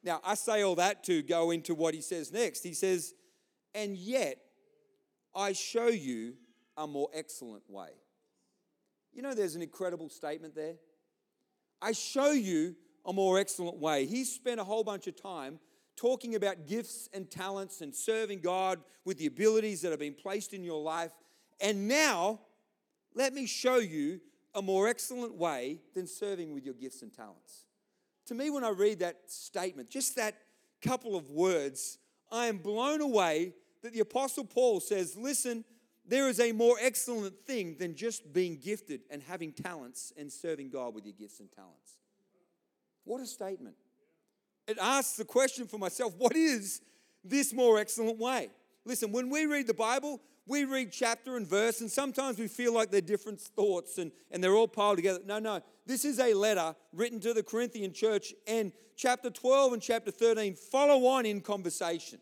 Now, 0.04 0.20
I 0.24 0.34
say 0.34 0.62
all 0.62 0.76
that 0.76 1.04
to 1.04 1.22
go 1.22 1.50
into 1.50 1.74
what 1.74 1.94
He 1.94 2.00
says 2.00 2.32
next. 2.32 2.62
He 2.62 2.74
says, 2.74 3.14
And 3.74 3.96
yet 3.96 4.38
I 5.34 5.52
show 5.52 5.88
you 5.88 6.34
a 6.76 6.86
more 6.86 7.08
excellent 7.14 7.64
way. 7.68 7.90
You 9.12 9.22
know, 9.22 9.34
there's 9.34 9.54
an 9.54 9.62
incredible 9.62 10.10
statement 10.10 10.54
there. 10.54 10.74
I 11.80 11.92
show 11.92 12.32
you 12.32 12.76
a 13.04 13.12
more 13.12 13.38
excellent 13.38 13.78
way. 13.78 14.04
He's 14.04 14.30
spent 14.32 14.60
a 14.60 14.64
whole 14.64 14.84
bunch 14.84 15.06
of 15.06 15.20
time 15.20 15.58
talking 15.96 16.34
about 16.34 16.66
gifts 16.66 17.08
and 17.14 17.30
talents 17.30 17.80
and 17.80 17.94
serving 17.94 18.40
God 18.40 18.80
with 19.04 19.18
the 19.18 19.26
abilities 19.26 19.80
that 19.82 19.90
have 19.90 20.00
been 20.00 20.14
placed 20.14 20.52
in 20.52 20.62
your 20.62 20.82
life. 20.82 21.12
And 21.60 21.88
now, 21.88 22.40
let 23.14 23.32
me 23.32 23.46
show 23.46 23.76
you 23.78 24.20
a 24.56 24.62
more 24.62 24.88
excellent 24.88 25.36
way 25.36 25.80
than 25.94 26.06
serving 26.06 26.54
with 26.54 26.64
your 26.64 26.74
gifts 26.74 27.02
and 27.02 27.12
talents. 27.12 27.66
To 28.26 28.34
me, 28.34 28.50
when 28.50 28.64
I 28.64 28.70
read 28.70 29.00
that 29.00 29.16
statement, 29.30 29.90
just 29.90 30.16
that 30.16 30.34
couple 30.82 31.14
of 31.14 31.30
words, 31.30 31.98
I 32.32 32.46
am 32.46 32.58
blown 32.58 33.00
away 33.00 33.52
that 33.82 33.92
the 33.92 34.00
Apostle 34.00 34.44
Paul 34.44 34.80
says, 34.80 35.14
Listen, 35.16 35.64
there 36.08 36.28
is 36.28 36.40
a 36.40 36.52
more 36.52 36.76
excellent 36.80 37.38
thing 37.40 37.76
than 37.78 37.94
just 37.94 38.32
being 38.32 38.56
gifted 38.56 39.02
and 39.10 39.22
having 39.22 39.52
talents 39.52 40.12
and 40.16 40.32
serving 40.32 40.70
God 40.70 40.94
with 40.94 41.04
your 41.04 41.14
gifts 41.14 41.40
and 41.40 41.50
talents. 41.52 41.98
What 43.04 43.20
a 43.20 43.26
statement. 43.26 43.76
It 44.66 44.78
asks 44.80 45.16
the 45.16 45.24
question 45.24 45.66
for 45.66 45.78
myself 45.78 46.14
what 46.16 46.34
is 46.34 46.80
this 47.22 47.52
more 47.52 47.78
excellent 47.78 48.18
way? 48.18 48.50
Listen, 48.84 49.12
when 49.12 49.30
we 49.30 49.46
read 49.46 49.66
the 49.66 49.74
Bible, 49.74 50.20
we 50.46 50.64
read 50.64 50.92
chapter 50.92 51.36
and 51.36 51.46
verse, 51.46 51.80
and 51.80 51.90
sometimes 51.90 52.38
we 52.38 52.46
feel 52.46 52.72
like 52.72 52.90
they're 52.90 53.00
different 53.00 53.40
thoughts 53.40 53.98
and, 53.98 54.12
and 54.30 54.42
they're 54.42 54.54
all 54.54 54.68
piled 54.68 54.96
together. 54.96 55.20
No, 55.26 55.38
no. 55.38 55.60
This 55.86 56.04
is 56.04 56.20
a 56.20 56.34
letter 56.34 56.74
written 56.92 57.18
to 57.20 57.34
the 57.34 57.42
Corinthian 57.42 57.92
church, 57.92 58.32
and 58.46 58.72
chapter 58.96 59.28
12 59.28 59.74
and 59.74 59.82
chapter 59.82 60.10
13 60.10 60.54
follow 60.54 61.06
on 61.06 61.26
in 61.26 61.40
conversation. 61.40 62.20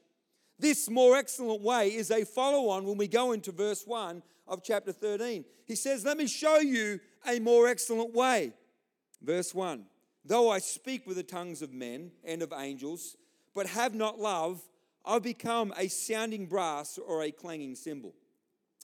This 0.58 0.88
more 0.88 1.16
excellent 1.16 1.60
way 1.62 1.94
is 1.94 2.10
a 2.10 2.24
follow 2.24 2.70
on 2.70 2.84
when 2.84 2.96
we 2.96 3.08
go 3.08 3.32
into 3.32 3.52
verse 3.52 3.84
1 3.86 4.22
of 4.46 4.62
chapter 4.62 4.92
13. 4.92 5.44
He 5.66 5.74
says, 5.74 6.04
Let 6.04 6.16
me 6.16 6.26
show 6.26 6.58
you 6.58 7.00
a 7.28 7.40
more 7.40 7.68
excellent 7.68 8.14
way. 8.14 8.52
Verse 9.20 9.54
1 9.54 9.84
Though 10.24 10.50
I 10.50 10.58
speak 10.58 11.06
with 11.06 11.16
the 11.16 11.22
tongues 11.22 11.60
of 11.60 11.72
men 11.72 12.12
and 12.24 12.40
of 12.42 12.52
angels, 12.56 13.16
but 13.54 13.66
have 13.66 13.94
not 13.94 14.18
love, 14.18 14.62
I've 15.04 15.22
become 15.22 15.72
a 15.76 15.88
sounding 15.88 16.46
brass 16.46 16.98
or 16.98 17.22
a 17.22 17.30
clanging 17.30 17.74
cymbal. 17.74 18.14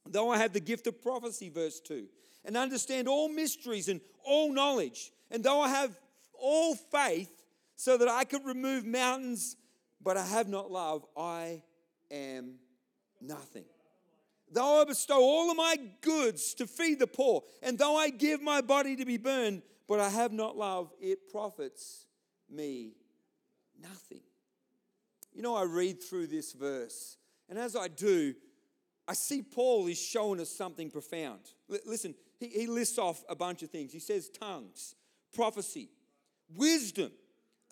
Though 0.07 0.31
I 0.31 0.39
have 0.39 0.53
the 0.53 0.61
gift 0.61 0.87
of 0.87 1.00
prophecy, 1.03 1.49
verse 1.49 1.81
2, 1.81 2.07
and 2.45 2.57
understand 2.57 3.09
all 3.09 3.29
mysteries 3.29 3.89
and 3.89 4.00
all 4.25 4.53
knowledge, 4.53 5.12
and 5.31 5.43
though 5.43 5.61
I 5.61 5.69
have 5.69 5.99
all 6.33 6.75
faith 6.75 7.31
so 7.77 7.97
that 7.97 8.09
I 8.09 8.25
could 8.25 8.45
remove 8.45 8.85
mountains, 8.85 9.57
but 10.03 10.17
I 10.17 10.27
have 10.27 10.49
not 10.49 10.71
love, 10.71 11.05
I 11.17 11.62
am 12.11 12.57
nothing. 13.21 13.65
Though 14.53 14.83
I 14.83 14.85
bestow 14.85 15.21
all 15.21 15.50
of 15.50 15.57
my 15.57 15.77
goods 16.00 16.55
to 16.55 16.67
feed 16.67 16.99
the 16.99 17.07
poor, 17.07 17.43
and 17.62 17.79
though 17.79 17.97
I 17.97 18.11
give 18.11 18.43
my 18.43 18.61
body 18.61 18.97
to 18.97 19.05
be 19.05 19.17
burned, 19.17 19.62
but 19.87 20.00
I 20.00 20.09
have 20.09 20.33
not 20.33 20.57
love, 20.57 20.93
it 21.00 21.31
profits 21.31 22.07
me 22.50 22.95
nothing. 23.81 24.23
You 25.32 25.42
know, 25.42 25.54
I 25.54 25.62
read 25.62 26.02
through 26.02 26.26
this 26.26 26.52
verse, 26.52 27.16
and 27.49 27.58
as 27.58 27.76
I 27.76 27.88
do, 27.88 28.34
I 29.06 29.14
see 29.14 29.42
Paul 29.42 29.87
is 29.88 30.00
showing 30.00 30.40
us 30.40 30.50
something 30.50 30.90
profound. 30.90 31.40
L- 31.70 31.78
listen, 31.87 32.14
he, 32.38 32.49
he 32.49 32.66
lists 32.66 32.99
off 32.99 33.25
a 33.28 33.34
bunch 33.34 33.62
of 33.62 33.70
things. 33.70 33.92
He 33.92 34.00
says 34.00 34.28
tongues, 34.28 34.94
prophecy, 35.34 35.88
wisdom, 36.54 37.10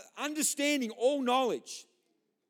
uh, 0.01 0.23
understanding 0.25 0.91
all 0.91 1.23
knowledge. 1.23 1.87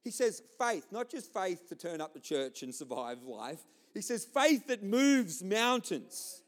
He 0.05 0.11
says 0.11 0.43
faith, 0.59 0.87
not 0.91 1.11
just 1.11 1.33
faith 1.33 1.69
to 1.69 1.75
turn 1.75 2.01
up 2.01 2.15
the 2.15 2.21
church 2.21 2.63
and 2.63 2.75
survive 2.75 3.23
life. 3.23 3.61
He 3.95 4.01
says 4.01 4.25
faith 4.25 4.67
that 4.69 4.83
moves 4.83 5.43
mountains. 5.43 6.43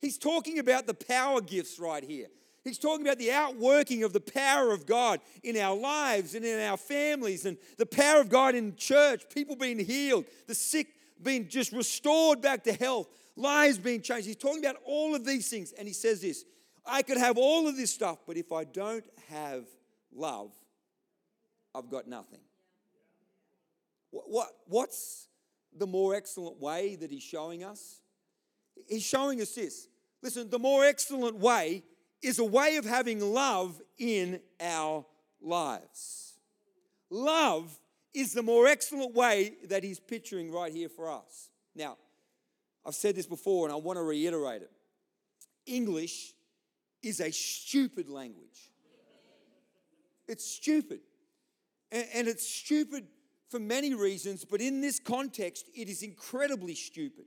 He's 0.00 0.18
talking 0.18 0.58
about 0.58 0.86
the 0.86 0.94
power 0.94 1.40
gifts 1.40 1.78
right 1.78 2.04
here. 2.04 2.28
He's 2.64 2.78
talking 2.78 3.06
about 3.06 3.18
the 3.18 3.30
outworking 3.30 4.04
of 4.04 4.14
the 4.14 4.20
power 4.20 4.72
of 4.72 4.86
God 4.86 5.20
in 5.42 5.58
our 5.58 5.76
lives 5.76 6.34
and 6.34 6.44
in 6.46 6.58
our 6.60 6.78
families, 6.78 7.44
and 7.44 7.58
the 7.76 7.84
power 7.84 8.22
of 8.22 8.30
God 8.30 8.54
in 8.54 8.74
church, 8.76 9.24
people 9.32 9.54
being 9.54 9.78
healed, 9.78 10.24
the 10.46 10.54
sick 10.54 10.88
being 11.22 11.46
just 11.48 11.72
restored 11.72 12.40
back 12.40 12.64
to 12.64 12.72
health, 12.72 13.08
lives 13.36 13.78
being 13.78 14.00
changed. 14.00 14.26
He's 14.26 14.36
talking 14.36 14.64
about 14.64 14.76
all 14.86 15.14
of 15.14 15.26
these 15.26 15.48
things, 15.48 15.72
and 15.72 15.86
he 15.86 15.92
says 15.92 16.22
this 16.22 16.46
I 16.86 17.02
could 17.02 17.18
have 17.18 17.36
all 17.36 17.68
of 17.68 17.76
this 17.76 17.92
stuff, 17.92 18.18
but 18.26 18.38
if 18.38 18.50
I 18.50 18.64
don't 18.64 19.04
have 19.28 19.66
love, 20.10 20.50
I've 21.74 21.90
got 21.90 22.08
nothing. 22.08 22.40
What, 24.10 24.24
what, 24.30 24.48
what's 24.68 25.28
the 25.76 25.86
more 25.86 26.14
excellent 26.14 26.60
way 26.60 26.96
that 26.96 27.10
he's 27.10 27.22
showing 27.22 27.62
us? 27.62 28.00
He's 28.88 29.02
showing 29.02 29.42
us 29.42 29.54
this. 29.54 29.88
Listen, 30.22 30.48
the 30.48 30.58
more 30.58 30.84
excellent 30.84 31.36
way 31.36 31.82
is 32.24 32.38
a 32.38 32.44
way 32.44 32.76
of 32.76 32.84
having 32.84 33.20
love 33.20 33.80
in 33.98 34.40
our 34.60 35.04
lives. 35.40 36.34
Love 37.10 37.78
is 38.14 38.32
the 38.32 38.42
more 38.42 38.66
excellent 38.66 39.14
way 39.14 39.52
that 39.68 39.82
he's 39.82 40.00
picturing 40.00 40.50
right 40.50 40.72
here 40.72 40.88
for 40.88 41.10
us. 41.10 41.50
Now, 41.74 41.96
I've 42.86 42.94
said 42.94 43.16
this 43.16 43.26
before 43.26 43.66
and 43.66 43.72
I 43.72 43.76
want 43.76 43.98
to 43.98 44.02
reiterate 44.02 44.62
it. 44.62 44.70
English 45.66 46.32
is 47.02 47.20
a 47.20 47.30
stupid 47.30 48.08
language. 48.08 48.70
It's 50.26 50.44
stupid. 50.44 51.00
And, 51.92 52.26
it's 52.26 52.48
stupid 52.48 53.06
for 53.48 53.60
many 53.60 53.94
reasons, 53.94 54.44
but 54.44 54.60
in 54.60 54.80
this 54.80 54.98
context, 54.98 55.68
it 55.76 55.88
is 55.88 56.02
incredibly 56.02 56.74
stupid. 56.74 57.26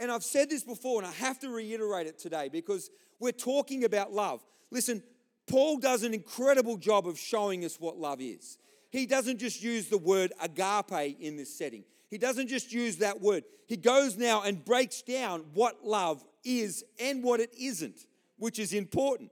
And 0.00 0.10
I've 0.10 0.24
said 0.24 0.48
this 0.48 0.64
before, 0.64 1.02
and 1.02 1.06
I 1.06 1.12
have 1.12 1.38
to 1.40 1.50
reiterate 1.50 2.06
it 2.06 2.18
today 2.18 2.48
because 2.48 2.90
we're 3.20 3.32
talking 3.32 3.84
about 3.84 4.12
love. 4.12 4.42
Listen, 4.70 5.02
Paul 5.46 5.76
does 5.76 6.04
an 6.04 6.14
incredible 6.14 6.78
job 6.78 7.06
of 7.06 7.18
showing 7.18 7.66
us 7.66 7.78
what 7.78 7.98
love 7.98 8.20
is. 8.22 8.56
He 8.88 9.04
doesn't 9.04 9.38
just 9.38 9.62
use 9.62 9.88
the 9.88 9.98
word 9.98 10.32
agape 10.40 11.18
in 11.20 11.36
this 11.36 11.54
setting, 11.56 11.84
he 12.08 12.18
doesn't 12.18 12.48
just 12.48 12.72
use 12.72 12.96
that 12.96 13.20
word. 13.20 13.44
He 13.66 13.76
goes 13.76 14.16
now 14.16 14.42
and 14.42 14.64
breaks 14.64 15.00
down 15.02 15.44
what 15.54 15.84
love 15.84 16.24
is 16.44 16.82
and 16.98 17.22
what 17.22 17.38
it 17.38 17.54
isn't, 17.56 18.06
which 18.36 18.58
is 18.58 18.72
important. 18.72 19.30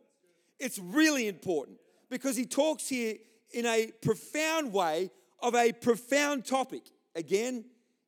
It's 0.60 0.78
really 0.78 1.26
important 1.26 1.78
because 2.08 2.36
he 2.36 2.44
talks 2.44 2.88
here 2.88 3.16
in 3.52 3.66
a 3.66 3.90
profound 4.02 4.72
way 4.72 5.10
of 5.40 5.56
a 5.56 5.72
profound 5.72 6.44
topic. 6.44 6.82
Again, 7.16 7.64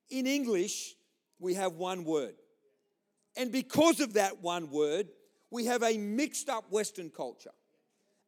in 0.09 0.29
English, 0.29 0.95
we 1.40 1.55
have 1.55 1.73
one 1.73 2.05
word. 2.05 2.35
And 3.37 3.52
because 3.52 4.00
of 4.00 4.14
that 4.14 4.42
one 4.42 4.70
word, 4.70 5.08
we 5.50 5.66
have 5.66 5.82
a 5.82 5.99
mixed 5.99 6.49
up 6.49 6.70
Western 6.70 7.10
culture. 7.10 7.50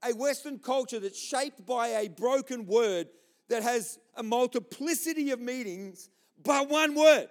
A 0.02 0.14
Western 0.14 0.59
culture 0.59 0.99
that's 0.99 1.18
shaped 1.18 1.64
by 1.64 1.88
a 1.88 2.09
broken 2.09 2.66
word 2.66 3.09
that 3.49 3.62
has 3.62 3.99
a 4.16 4.23
multiplicity 4.23 5.30
of 5.30 5.40
meanings, 5.40 6.09
but 6.42 6.68
one 6.68 6.94
word. 6.94 7.28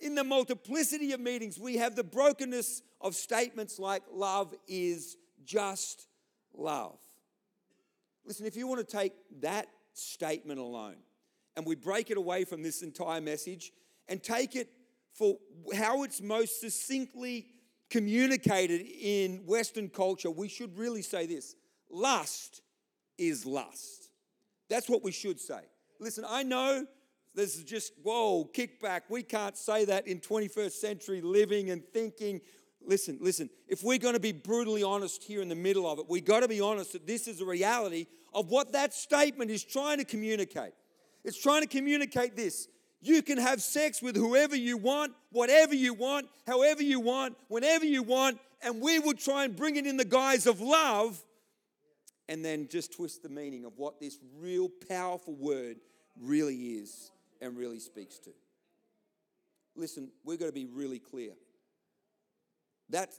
In 0.00 0.14
the 0.14 0.24
multiplicity 0.24 1.12
of 1.12 1.20
meanings, 1.20 1.58
we 1.58 1.76
have 1.76 1.94
the 1.94 2.04
brokenness 2.04 2.82
of 3.00 3.14
statements 3.14 3.78
like 3.78 4.02
love 4.12 4.54
is 4.66 5.16
just 5.44 6.08
love. 6.52 6.98
Listen, 8.24 8.46
if 8.46 8.56
you 8.56 8.66
want 8.66 8.86
to 8.86 8.96
take 8.96 9.12
that 9.40 9.68
statement 9.94 10.58
alone 10.58 10.96
and 11.56 11.64
we 11.64 11.74
break 11.74 12.10
it 12.10 12.16
away 12.16 12.44
from 12.44 12.62
this 12.62 12.82
entire 12.82 13.20
message 13.20 13.72
and 14.08 14.22
take 14.22 14.56
it 14.56 14.68
for 15.16 15.36
how 15.74 16.02
it's 16.02 16.20
most 16.20 16.60
succinctly 16.60 17.46
communicated 17.88 18.82
in 18.82 19.42
Western 19.46 19.88
culture, 19.88 20.30
we 20.30 20.48
should 20.48 20.76
really 20.78 21.02
say 21.02 21.26
this 21.26 21.54
lust 21.90 22.62
is 23.16 23.46
lust. 23.46 24.10
That's 24.68 24.88
what 24.88 25.02
we 25.02 25.12
should 25.12 25.40
say. 25.40 25.60
Listen, 26.00 26.24
I 26.28 26.42
know 26.42 26.86
this 27.34 27.56
is 27.56 27.64
just, 27.64 27.92
whoa, 28.02 28.50
kickback. 28.52 29.02
We 29.08 29.22
can't 29.22 29.56
say 29.56 29.84
that 29.86 30.06
in 30.06 30.20
21st 30.20 30.72
century 30.72 31.20
living 31.20 31.70
and 31.70 31.82
thinking. 31.92 32.40
Listen, 32.84 33.18
listen, 33.20 33.48
if 33.68 33.82
we're 33.82 33.98
going 33.98 34.14
to 34.14 34.20
be 34.20 34.32
brutally 34.32 34.82
honest 34.82 35.22
here 35.22 35.40
in 35.40 35.48
the 35.48 35.54
middle 35.54 35.88
of 35.88 35.98
it, 35.98 36.06
we 36.08 36.20
got 36.20 36.40
to 36.40 36.48
be 36.48 36.60
honest 36.60 36.92
that 36.92 37.06
this 37.06 37.28
is 37.28 37.40
a 37.40 37.44
reality 37.44 38.06
of 38.34 38.50
what 38.50 38.72
that 38.72 38.92
statement 38.92 39.50
is 39.50 39.64
trying 39.64 39.98
to 39.98 40.04
communicate. 40.04 40.72
It's 41.24 41.40
trying 41.40 41.62
to 41.62 41.68
communicate 41.68 42.36
this 42.36 42.68
you 43.00 43.22
can 43.22 43.38
have 43.38 43.62
sex 43.62 44.02
with 44.02 44.16
whoever 44.16 44.56
you 44.56 44.76
want, 44.76 45.12
whatever 45.30 45.74
you 45.74 45.94
want, 45.94 46.26
however 46.46 46.82
you 46.82 47.00
want, 47.00 47.36
whenever 47.48 47.84
you 47.84 48.02
want, 48.02 48.38
and 48.62 48.80
we 48.80 48.98
will 48.98 49.14
try 49.14 49.44
and 49.44 49.54
bring 49.54 49.76
it 49.76 49.86
in 49.86 49.96
the 49.96 50.04
guise 50.04 50.46
of 50.46 50.60
love 50.60 51.22
and 52.28 52.44
then 52.44 52.68
just 52.68 52.94
twist 52.94 53.22
the 53.22 53.28
meaning 53.28 53.64
of 53.64 53.72
what 53.76 54.00
this 54.00 54.18
real 54.38 54.68
powerful 54.88 55.34
word 55.34 55.76
really 56.20 56.56
is 56.56 57.10
and 57.40 57.56
really 57.56 57.78
speaks 57.78 58.18
to. 58.18 58.30
Listen, 59.76 60.10
we're 60.24 60.38
going 60.38 60.50
to 60.50 60.54
be 60.54 60.66
really 60.66 60.98
clear. 60.98 61.32
That 62.88 63.10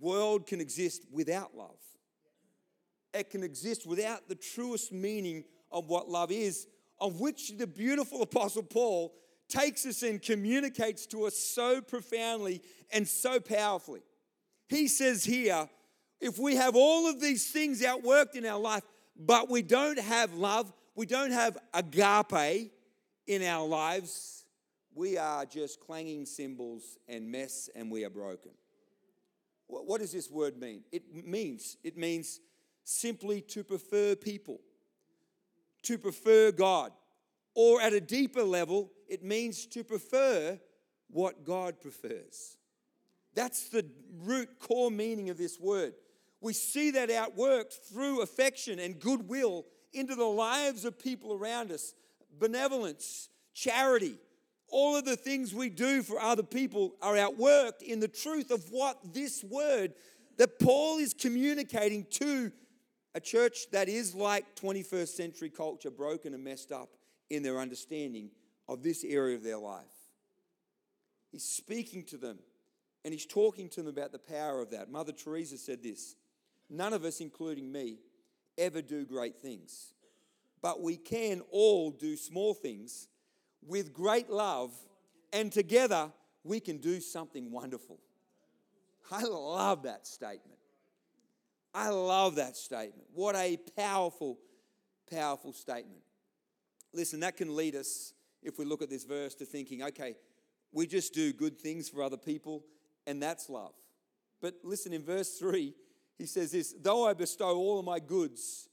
world 0.00 0.46
can 0.46 0.60
exist 0.60 1.04
without 1.10 1.56
love. 1.56 1.76
It 3.12 3.30
can 3.30 3.42
exist 3.42 3.86
without 3.86 4.28
the 4.28 4.34
truest 4.34 4.92
meaning 4.92 5.44
of 5.72 5.88
what 5.88 6.08
love 6.08 6.30
is 6.30 6.66
of 7.00 7.20
which 7.20 7.56
the 7.56 7.66
beautiful 7.66 8.22
Apostle 8.22 8.62
Paul 8.62 9.14
takes 9.48 9.86
us 9.86 10.02
and 10.02 10.20
communicates 10.20 11.06
to 11.06 11.24
us 11.24 11.36
so 11.36 11.80
profoundly 11.80 12.62
and 12.92 13.06
so 13.06 13.40
powerfully. 13.40 14.02
He 14.68 14.88
says 14.88 15.24
here, 15.24 15.68
if 16.20 16.38
we 16.38 16.56
have 16.56 16.76
all 16.76 17.08
of 17.08 17.20
these 17.20 17.50
things 17.50 17.82
outworked 17.82 18.34
in 18.34 18.44
our 18.44 18.58
life, 18.58 18.82
but 19.16 19.48
we 19.48 19.62
don't 19.62 19.98
have 19.98 20.34
love, 20.34 20.72
we 20.94 21.06
don't 21.06 21.30
have 21.30 21.56
agape 21.72 22.72
in 23.26 23.42
our 23.42 23.66
lives, 23.66 24.44
we 24.94 25.16
are 25.16 25.46
just 25.46 25.80
clanging 25.80 26.26
cymbals 26.26 26.98
and 27.06 27.30
mess 27.30 27.70
and 27.74 27.90
we 27.90 28.04
are 28.04 28.10
broken. 28.10 28.50
What 29.68 30.00
does 30.00 30.12
this 30.12 30.30
word 30.30 30.58
mean? 30.58 30.82
It 30.90 31.26
means, 31.26 31.76
it 31.84 31.96
means 31.96 32.40
simply 32.84 33.42
to 33.42 33.62
prefer 33.62 34.14
people 34.16 34.60
to 35.84 35.98
prefer 35.98 36.52
God. 36.52 36.92
Or 37.54 37.80
at 37.80 37.92
a 37.92 38.00
deeper 38.00 38.42
level, 38.42 38.92
it 39.08 39.22
means 39.22 39.66
to 39.66 39.82
prefer 39.82 40.58
what 41.10 41.44
God 41.44 41.80
prefers. 41.80 42.56
That's 43.34 43.68
the 43.68 43.86
root 44.22 44.58
core 44.60 44.90
meaning 44.90 45.30
of 45.30 45.38
this 45.38 45.58
word. 45.58 45.94
We 46.40 46.52
see 46.52 46.92
that 46.92 47.08
outworked 47.08 47.72
through 47.90 48.22
affection 48.22 48.78
and 48.78 48.98
goodwill 49.00 49.66
into 49.92 50.14
the 50.14 50.24
lives 50.24 50.84
of 50.84 50.98
people 50.98 51.32
around 51.32 51.72
us 51.72 51.94
benevolence, 52.38 53.28
charity, 53.54 54.16
All 54.70 54.96
of 54.96 55.04
the 55.04 55.16
things 55.16 55.54
we 55.54 55.70
do 55.70 56.02
for 56.02 56.20
other 56.20 56.42
people 56.42 56.94
are 57.00 57.14
outworked 57.14 57.82
in 57.82 58.00
the 58.00 58.08
truth 58.08 58.50
of 58.50 58.70
what 58.70 58.98
this 59.14 59.42
word 59.42 59.94
that 60.36 60.58
Paul 60.58 60.98
is 60.98 61.14
communicating 61.14 62.06
to 62.10 62.52
a 63.14 63.20
church 63.20 63.70
that 63.72 63.88
is 63.88 64.14
like 64.14 64.54
21st 64.56 65.08
century 65.08 65.50
culture, 65.50 65.90
broken 65.90 66.34
and 66.34 66.44
messed 66.44 66.72
up 66.72 66.90
in 67.30 67.42
their 67.42 67.58
understanding 67.58 68.30
of 68.68 68.82
this 68.82 69.04
area 69.04 69.36
of 69.36 69.42
their 69.42 69.58
life. 69.58 69.84
He's 71.30 71.44
speaking 71.44 72.04
to 72.04 72.16
them 72.16 72.38
and 73.04 73.12
he's 73.12 73.26
talking 73.26 73.68
to 73.70 73.82
them 73.82 73.88
about 73.88 74.12
the 74.12 74.18
power 74.18 74.60
of 74.60 74.70
that. 74.70 74.90
Mother 74.90 75.12
Teresa 75.12 75.56
said 75.56 75.82
this 75.82 76.16
None 76.68 76.92
of 76.92 77.04
us, 77.04 77.20
including 77.20 77.70
me, 77.70 77.98
ever 78.56 78.82
do 78.82 79.04
great 79.04 79.40
things, 79.40 79.94
but 80.60 80.82
we 80.82 80.96
can 80.96 81.42
all 81.50 81.90
do 81.90 82.16
small 82.16 82.54
things 82.54 83.08
with 83.66 83.92
great 83.92 84.28
love, 84.28 84.72
and 85.32 85.50
together 85.50 86.12
we 86.44 86.60
can 86.60 86.78
do 86.78 87.00
something 87.00 87.50
wonderful. 87.50 87.98
I 89.10 89.22
love 89.24 89.84
that 89.84 90.06
statement. 90.06 90.57
I 91.78 91.90
love 91.90 92.34
that 92.34 92.56
statement. 92.56 93.06
What 93.14 93.36
a 93.36 93.56
powerful, 93.76 94.36
powerful 95.08 95.52
statement. 95.52 96.00
Listen, 96.92 97.20
that 97.20 97.36
can 97.36 97.54
lead 97.54 97.76
us, 97.76 98.14
if 98.42 98.58
we 98.58 98.64
look 98.64 98.82
at 98.82 98.90
this 98.90 99.04
verse, 99.04 99.36
to 99.36 99.44
thinking, 99.44 99.84
okay, 99.84 100.16
we 100.72 100.88
just 100.88 101.14
do 101.14 101.32
good 101.32 101.56
things 101.56 101.88
for 101.88 102.02
other 102.02 102.16
people, 102.16 102.64
and 103.06 103.22
that's 103.22 103.48
love. 103.48 103.74
But 104.42 104.54
listen, 104.64 104.92
in 104.92 105.04
verse 105.04 105.38
3, 105.38 105.72
he 106.18 106.26
says 106.26 106.50
this 106.50 106.74
Though 106.82 107.06
I 107.06 107.14
bestow 107.14 107.56
all 107.56 107.78
of 107.78 107.84
my 107.84 108.00
goods 108.00 108.68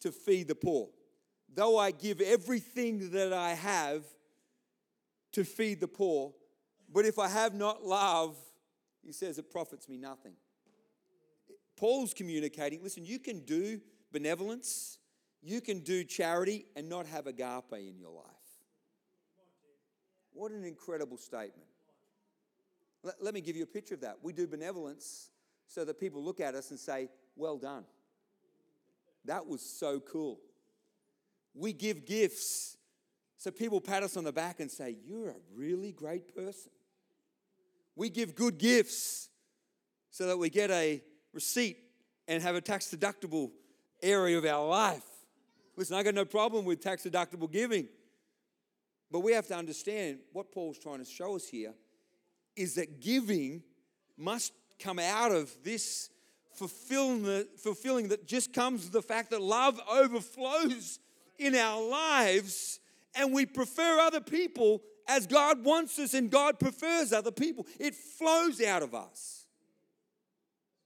to 0.00 0.10
feed 0.10 0.48
the 0.48 0.54
poor, 0.54 0.88
though 1.54 1.76
I 1.76 1.90
give 1.90 2.22
everything 2.22 3.10
that 3.10 3.34
I 3.34 3.50
have 3.50 4.02
to 5.32 5.44
feed 5.44 5.78
the 5.78 5.88
poor, 5.88 6.32
but 6.90 7.04
if 7.04 7.18
I 7.18 7.28
have 7.28 7.52
not 7.52 7.84
love, 7.84 8.34
he 9.04 9.12
says 9.12 9.36
it 9.38 9.50
profits 9.50 9.90
me 9.90 9.98
nothing. 9.98 10.36
Paul's 11.80 12.12
communicating 12.12 12.82
listen, 12.82 13.06
you 13.06 13.18
can 13.18 13.40
do 13.40 13.80
benevolence, 14.12 14.98
you 15.40 15.62
can 15.62 15.80
do 15.80 16.04
charity, 16.04 16.66
and 16.76 16.90
not 16.90 17.06
have 17.06 17.26
agape 17.26 17.72
in 17.72 17.98
your 17.98 18.10
life. 18.10 18.26
What 20.34 20.52
an 20.52 20.62
incredible 20.62 21.16
statement. 21.16 21.68
Let, 23.02 23.24
let 23.24 23.32
me 23.32 23.40
give 23.40 23.56
you 23.56 23.62
a 23.62 23.66
picture 23.66 23.94
of 23.94 24.02
that. 24.02 24.18
We 24.22 24.34
do 24.34 24.46
benevolence 24.46 25.30
so 25.66 25.86
that 25.86 25.98
people 25.98 26.22
look 26.22 26.38
at 26.38 26.54
us 26.54 26.70
and 26.70 26.78
say, 26.78 27.08
Well 27.34 27.56
done. 27.56 27.84
That 29.24 29.46
was 29.46 29.62
so 29.62 30.00
cool. 30.00 30.38
We 31.54 31.72
give 31.72 32.04
gifts 32.04 32.76
so 33.38 33.50
people 33.50 33.80
pat 33.80 34.02
us 34.02 34.18
on 34.18 34.24
the 34.24 34.32
back 34.34 34.60
and 34.60 34.70
say, 34.70 34.98
You're 35.02 35.30
a 35.30 35.36
really 35.54 35.92
great 35.92 36.36
person. 36.36 36.72
We 37.96 38.10
give 38.10 38.34
good 38.34 38.58
gifts 38.58 39.30
so 40.10 40.26
that 40.26 40.36
we 40.36 40.50
get 40.50 40.70
a 40.70 41.02
receipt 41.32 41.78
and 42.28 42.42
have 42.42 42.54
a 42.54 42.60
tax 42.60 42.94
deductible 42.94 43.50
area 44.02 44.38
of 44.38 44.44
our 44.44 44.66
life. 44.66 45.04
Listen, 45.76 45.96
I 45.96 46.02
got 46.02 46.14
no 46.14 46.24
problem 46.24 46.64
with 46.64 46.80
tax 46.80 47.04
deductible 47.04 47.50
giving. 47.50 47.88
But 49.10 49.20
we 49.20 49.32
have 49.32 49.46
to 49.48 49.56
understand 49.56 50.20
what 50.32 50.52
Paul's 50.52 50.78
trying 50.78 50.98
to 50.98 51.04
show 51.04 51.34
us 51.36 51.48
here 51.48 51.74
is 52.56 52.74
that 52.74 53.00
giving 53.00 53.62
must 54.16 54.52
come 54.78 54.98
out 54.98 55.32
of 55.32 55.56
this 55.64 56.10
fulfilling, 56.52 57.46
fulfilling 57.56 58.08
that 58.08 58.26
just 58.26 58.52
comes 58.52 58.84
with 58.84 58.92
the 58.92 59.02
fact 59.02 59.30
that 59.30 59.40
love 59.40 59.80
overflows 59.90 60.98
in 61.38 61.54
our 61.54 61.82
lives 61.82 62.80
and 63.14 63.32
we 63.32 63.46
prefer 63.46 63.98
other 64.00 64.20
people 64.20 64.82
as 65.08 65.26
God 65.26 65.64
wants 65.64 65.98
us 65.98 66.14
and 66.14 66.30
God 66.30 66.60
prefers 66.60 67.12
other 67.12 67.32
people. 67.32 67.66
It 67.78 67.94
flows 67.94 68.62
out 68.62 68.82
of 68.82 68.94
us. 68.94 69.39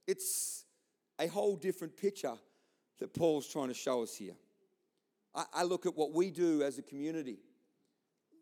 It's 0.07 0.65
a 1.19 1.27
whole 1.27 1.55
different 1.55 1.97
picture 1.97 2.33
that 2.99 3.13
Paul's 3.13 3.47
trying 3.47 3.69
to 3.69 3.73
show 3.73 4.03
us 4.03 4.15
here. 4.15 4.35
I, 5.33 5.45
I 5.53 5.63
look 5.63 5.85
at 5.85 5.95
what 5.95 6.13
we 6.13 6.31
do 6.31 6.63
as 6.63 6.77
a 6.77 6.81
community. 6.81 7.39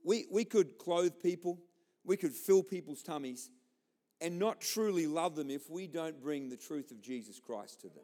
We, 0.04 0.26
we 0.32 0.44
could 0.44 0.78
clothe 0.78 1.14
people, 1.22 1.60
we 2.04 2.18
could 2.18 2.34
fill 2.34 2.64
people's 2.64 3.02
tummies, 3.02 3.50
and 4.20 4.38
not 4.38 4.62
truly 4.62 5.08
love 5.08 5.36
them 5.36 5.50
if 5.50 5.70
we 5.70 5.88
don't 5.88 6.22
bring 6.22 6.50
the 6.50 6.58
truth 6.58 6.92
of 6.92 7.02
Jesus 7.02 7.40
Christ 7.40 7.82
to 7.82 7.88
them. 7.88 8.04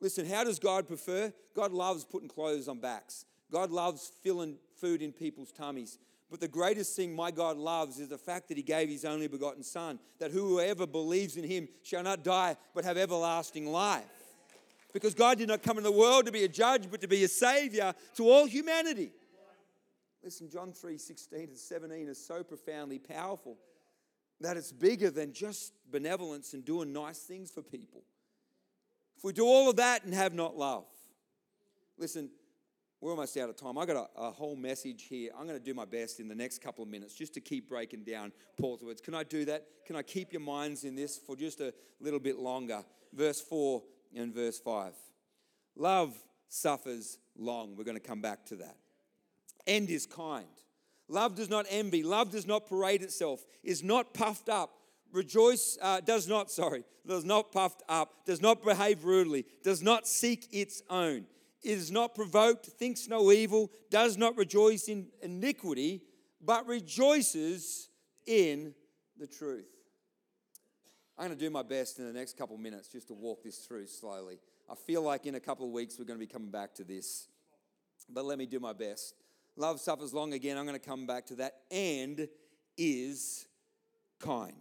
Listen, 0.00 0.24
how 0.24 0.44
does 0.44 0.58
God 0.58 0.88
prefer? 0.88 1.32
God 1.54 1.72
loves 1.72 2.04
putting 2.04 2.28
clothes 2.28 2.68
on 2.68 2.80
backs. 2.80 3.26
God 3.52 3.70
loves 3.70 4.12
filling 4.22 4.56
food 4.80 5.02
in 5.02 5.12
people's 5.12 5.52
tummies. 5.52 5.98
But 6.30 6.40
the 6.40 6.48
greatest 6.48 6.94
thing 6.94 7.14
my 7.14 7.32
God 7.32 7.56
loves 7.56 7.98
is 7.98 8.08
the 8.08 8.18
fact 8.18 8.48
that 8.48 8.56
He 8.56 8.62
gave 8.62 8.88
His 8.88 9.04
only 9.04 9.26
begotten 9.26 9.64
Son, 9.64 9.98
that 10.20 10.30
whoever 10.30 10.86
believes 10.86 11.36
in 11.36 11.44
Him 11.44 11.68
shall 11.82 12.04
not 12.04 12.22
die 12.22 12.56
but 12.74 12.84
have 12.84 12.96
everlasting 12.96 13.66
life. 13.66 14.04
Because 14.92 15.14
God 15.14 15.38
did 15.38 15.48
not 15.48 15.62
come 15.62 15.78
in 15.78 15.84
the 15.84 15.92
world 15.92 16.26
to 16.26 16.32
be 16.32 16.44
a 16.44 16.48
judge, 16.48 16.90
but 16.90 17.00
to 17.00 17.08
be 17.08 17.24
a 17.24 17.28
Savior 17.28 17.94
to 18.14 18.28
all 18.28 18.46
humanity. 18.46 19.12
Listen, 20.22 20.48
John 20.50 20.72
3 20.72 20.98
16 20.98 21.40
and 21.40 21.58
17 21.58 22.08
is 22.08 22.24
so 22.24 22.42
profoundly 22.42 22.98
powerful 22.98 23.56
that 24.40 24.56
it's 24.56 24.72
bigger 24.72 25.10
than 25.10 25.32
just 25.32 25.72
benevolence 25.90 26.54
and 26.54 26.64
doing 26.64 26.92
nice 26.92 27.18
things 27.18 27.50
for 27.50 27.62
people. 27.62 28.02
If 29.16 29.24
we 29.24 29.32
do 29.32 29.44
all 29.44 29.68
of 29.68 29.76
that 29.76 30.04
and 30.04 30.14
have 30.14 30.34
not 30.34 30.56
love, 30.56 30.84
listen, 31.98 32.30
we're 33.00 33.10
almost 33.10 33.36
out 33.38 33.48
of 33.48 33.56
time. 33.56 33.78
I 33.78 33.86
got 33.86 33.96
a, 33.96 34.20
a, 34.20 34.30
whole 34.30 34.56
message 34.56 35.04
here. 35.08 35.30
I'm 35.36 35.46
going 35.46 35.58
to 35.58 35.64
do 35.64 35.72
my 35.72 35.86
best 35.86 36.20
in 36.20 36.28
the 36.28 36.34
next 36.34 36.60
couple 36.60 36.84
of 36.84 36.90
minutes 36.90 37.14
just 37.14 37.32
to 37.34 37.40
keep 37.40 37.68
breaking 37.68 38.04
down 38.04 38.32
Paul's 38.58 38.82
words. 38.82 39.00
Can 39.00 39.14
I 39.14 39.22
do 39.22 39.44
that? 39.46 39.66
Can 39.86 39.96
I 39.96 40.02
keep 40.02 40.32
your 40.32 40.42
minds 40.42 40.84
in 40.84 40.94
this 40.94 41.18
for 41.18 41.34
just 41.34 41.60
a 41.60 41.72
little 42.00 42.20
bit 42.20 42.38
longer? 42.38 42.84
Verse 43.14 43.40
4 43.40 43.82
and 44.14 44.34
verse 44.34 44.58
5. 44.60 44.92
Love 45.76 46.14
suffers 46.48 47.18
long. 47.38 47.74
We're 47.74 47.84
going 47.84 47.96
to 47.96 48.06
come 48.06 48.20
back 48.20 48.44
to 48.46 48.56
that. 48.56 48.76
End 49.66 49.88
is 49.88 50.04
kind. 50.04 50.46
Love 51.08 51.34
does 51.34 51.48
not 51.48 51.66
envy. 51.70 52.02
Love 52.02 52.30
does 52.30 52.46
not 52.46 52.68
parade 52.68 53.02
itself, 53.02 53.44
is 53.64 53.82
not 53.82 54.14
puffed 54.14 54.48
up. 54.48 54.70
Rejoice, 55.12 55.76
uh, 55.82 56.00
does 56.00 56.28
not, 56.28 56.52
sorry, 56.52 56.84
does 57.04 57.24
not 57.24 57.50
puffed 57.50 57.82
up, 57.88 58.24
does 58.26 58.40
not 58.40 58.62
behave 58.62 59.04
rudely, 59.04 59.44
does 59.64 59.82
not 59.82 60.06
seek 60.06 60.46
its 60.52 60.82
own 60.88 61.24
is 61.62 61.90
not 61.90 62.14
provoked, 62.14 62.66
thinks 62.66 63.08
no 63.08 63.32
evil, 63.32 63.70
does 63.90 64.16
not 64.16 64.36
rejoice 64.36 64.88
in 64.88 65.08
iniquity, 65.22 66.02
but 66.40 66.66
rejoices 66.66 67.88
in 68.26 68.74
the 69.18 69.26
truth. 69.26 69.68
I'm 71.18 71.26
going 71.26 71.38
to 71.38 71.44
do 71.44 71.50
my 71.50 71.62
best 71.62 71.98
in 71.98 72.06
the 72.06 72.12
next 72.12 72.38
couple 72.38 72.56
minutes 72.56 72.88
just 72.88 73.08
to 73.08 73.14
walk 73.14 73.42
this 73.42 73.58
through 73.58 73.86
slowly. 73.88 74.38
I 74.70 74.74
feel 74.74 75.02
like 75.02 75.26
in 75.26 75.34
a 75.34 75.40
couple 75.40 75.66
of 75.66 75.72
weeks 75.72 75.98
we're 75.98 76.06
going 76.06 76.18
to 76.18 76.26
be 76.26 76.32
coming 76.32 76.50
back 76.50 76.74
to 76.76 76.84
this, 76.84 77.28
but 78.08 78.24
let 78.24 78.38
me 78.38 78.46
do 78.46 78.58
my 78.58 78.72
best. 78.72 79.14
Love 79.56 79.80
suffers 79.80 80.14
long 80.14 80.32
again. 80.32 80.56
I'm 80.56 80.64
going 80.64 80.78
to 80.78 80.84
come 80.84 81.06
back 81.06 81.26
to 81.26 81.34
that 81.36 81.56
and 81.70 82.26
is 82.78 83.46
kind. 84.18 84.54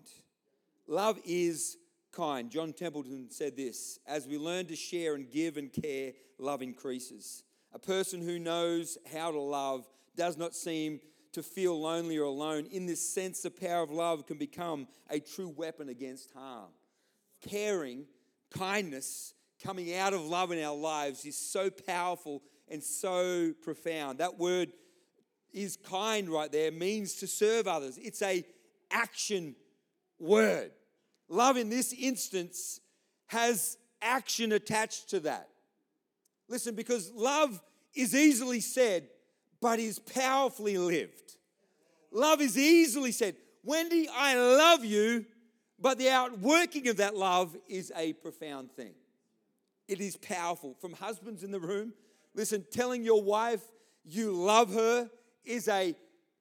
Love 0.88 1.18
is 1.24 1.78
kind. 2.20 2.52
John 2.52 2.74
Templeton 2.74 3.28
said 3.30 3.56
this 3.56 4.00
As 4.06 4.28
we 4.28 4.38
learn 4.38 4.66
to 4.66 4.76
share 4.76 5.16
and 5.16 5.32
give 5.32 5.56
and 5.56 5.72
care, 5.72 6.12
love 6.38 6.62
increases. 6.62 7.44
A 7.74 7.80
person 7.80 8.22
who 8.22 8.38
knows 8.40 8.98
how 9.14 9.32
to 9.32 9.40
love 9.40 9.88
does 10.18 10.38
not 10.38 10.54
seem 10.54 11.00
to 11.32 11.42
feel 11.42 11.80
lonely 11.80 12.18
or 12.18 12.24
alone. 12.24 12.66
In 12.72 12.86
this 12.86 13.14
sense, 13.14 13.42
the 13.42 13.52
power 13.52 13.84
of 13.84 13.92
love 13.92 14.26
can 14.26 14.38
become 14.38 14.88
a 15.10 15.20
true 15.20 15.48
weapon 15.48 15.88
against 15.88 16.32
harm. 16.34 16.72
Caring, 17.48 18.06
kindness, 18.52 19.34
coming 19.64 19.96
out 19.96 20.14
of 20.14 20.26
love 20.26 20.52
in 20.52 20.62
our 20.62 20.76
lives 20.76 21.24
is 21.26 21.38
so 21.38 21.70
powerful 21.70 22.42
and 22.68 22.84
so 22.84 23.54
profound. 23.64 24.18
That 24.18 24.38
word 24.38 24.74
is 25.54 25.78
kind 25.78 26.30
right 26.30 26.52
there 26.52 26.72
means 26.72 27.16
to 27.16 27.28
serve 27.28 27.68
others. 27.68 27.98
It's 27.98 28.22
a 28.22 28.44
action 28.92 29.56
word. 30.20 30.72
Love 31.30 31.58
in 31.58 31.70
this 31.70 31.94
instance 31.94 32.82
has 33.28 33.78
action 34.02 34.52
attached 34.52 35.10
to 35.12 35.20
that. 35.22 35.48
Listen, 36.48 36.74
because 36.74 37.12
love 37.14 37.62
is 37.94 38.16
easily 38.16 38.60
said, 38.60 39.08
but 39.62 39.80
is 39.80 40.00
powerfully 40.00 40.78
lived. 40.78 41.38
Love 42.12 42.42
is 42.42 42.58
easily 42.58 43.12
said. 43.12 43.36
Wendy, 43.64 44.08
I 44.12 44.36
love 44.36 44.84
you, 44.84 45.26
but 45.80 46.00
the 46.00 46.10
outworking 46.10 46.88
of 46.88 46.98
that 46.98 47.16
love 47.16 47.56
is 47.68 47.92
a 47.96 48.14
profound 48.14 48.72
thing. 48.72 48.94
It 49.88 50.02
is 50.02 50.18
powerful. 50.18 50.76
From 50.82 50.94
husbands 50.94 51.44
in 51.44 51.52
the 51.52 51.60
room, 51.60 51.94
listen, 52.34 52.66
telling 52.72 53.04
your 53.04 53.22
wife 53.22 53.62
you 54.04 54.32
love 54.32 54.74
her 54.74 55.10
is 55.44 55.68
a 55.68 55.96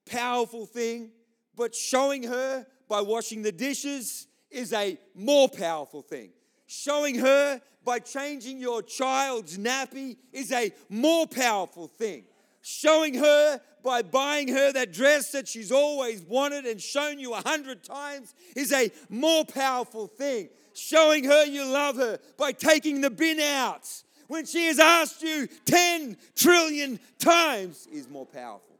powerful 0.06 0.64
thing, 0.64 1.10
but 1.54 1.74
showing 1.74 2.22
her 2.22 2.66
by 2.88 3.02
washing 3.02 3.42
the 3.42 3.52
dishes 3.52 4.27
is 4.50 4.72
a 4.72 4.98
more 5.14 5.48
powerful 5.48 6.02
thing. 6.02 6.30
Showing 6.66 7.18
her 7.18 7.60
by 7.84 7.98
changing 7.98 8.60
your 8.60 8.82
child's 8.82 9.56
nappy 9.56 10.16
is 10.32 10.52
a 10.52 10.70
more 10.88 11.26
powerful 11.26 11.88
thing. 11.88 12.24
Showing 12.60 13.14
her 13.14 13.60
by 13.82 14.02
buying 14.02 14.48
her 14.48 14.72
that 14.72 14.92
dress 14.92 15.32
that 15.32 15.48
she's 15.48 15.72
always 15.72 16.20
wanted 16.22 16.66
and 16.66 16.80
shown 16.80 17.18
you 17.18 17.32
a 17.32 17.40
hundred 17.40 17.82
times 17.82 18.34
is 18.54 18.72
a 18.72 18.90
more 19.08 19.44
powerful 19.44 20.06
thing. 20.06 20.50
Showing 20.74 21.24
her 21.24 21.46
you 21.46 21.64
love 21.64 21.96
her 21.96 22.18
by 22.36 22.52
taking 22.52 23.00
the 23.00 23.10
bin 23.10 23.40
out 23.40 23.88
when 24.26 24.44
she 24.44 24.66
has 24.66 24.78
asked 24.78 25.22
you 25.22 25.48
10 25.64 26.16
trillion 26.36 27.00
times 27.18 27.88
is 27.90 28.08
more 28.08 28.26
powerful. 28.26 28.76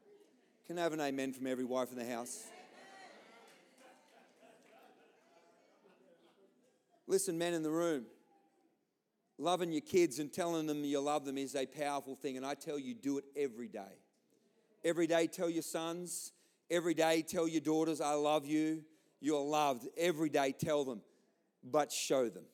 Can 0.67 0.79
I 0.79 0.83
have 0.83 0.93
an 0.93 1.01
amen 1.01 1.33
from 1.33 1.47
every 1.47 1.65
wife 1.65 1.91
in 1.91 1.99
the 1.99 2.05
house? 2.05 2.45
Listen, 7.09 7.39
men 7.39 7.55
in 7.55 7.63
the 7.63 7.71
room, 7.71 8.05
loving 9.39 9.73
your 9.73 9.81
kids 9.81 10.19
and 10.19 10.31
telling 10.31 10.67
them 10.67 10.85
you 10.85 11.01
love 11.01 11.25
them 11.25 11.39
is 11.39 11.57
a 11.57 11.65
powerful 11.65 12.15
thing. 12.15 12.37
And 12.37 12.45
I 12.45 12.53
tell 12.53 12.79
you, 12.79 12.95
do 12.95 13.17
it 13.17 13.25
every 13.35 13.67
day. 13.67 13.97
Every 14.85 15.07
day, 15.07 15.27
tell 15.27 15.49
your 15.49 15.63
sons. 15.63 16.33
Every 16.71 16.93
day, 16.93 17.23
tell 17.23 17.49
your 17.49 17.63
daughters, 17.63 18.03
I 18.03 18.13
love 18.13 18.45
you. 18.45 18.85
You're 19.21 19.43
loved. 19.43 19.89
Every 19.97 20.29
day, 20.29 20.53
tell 20.57 20.85
them, 20.85 21.01
but 21.65 21.91
show 21.91 22.29
them. 22.29 22.45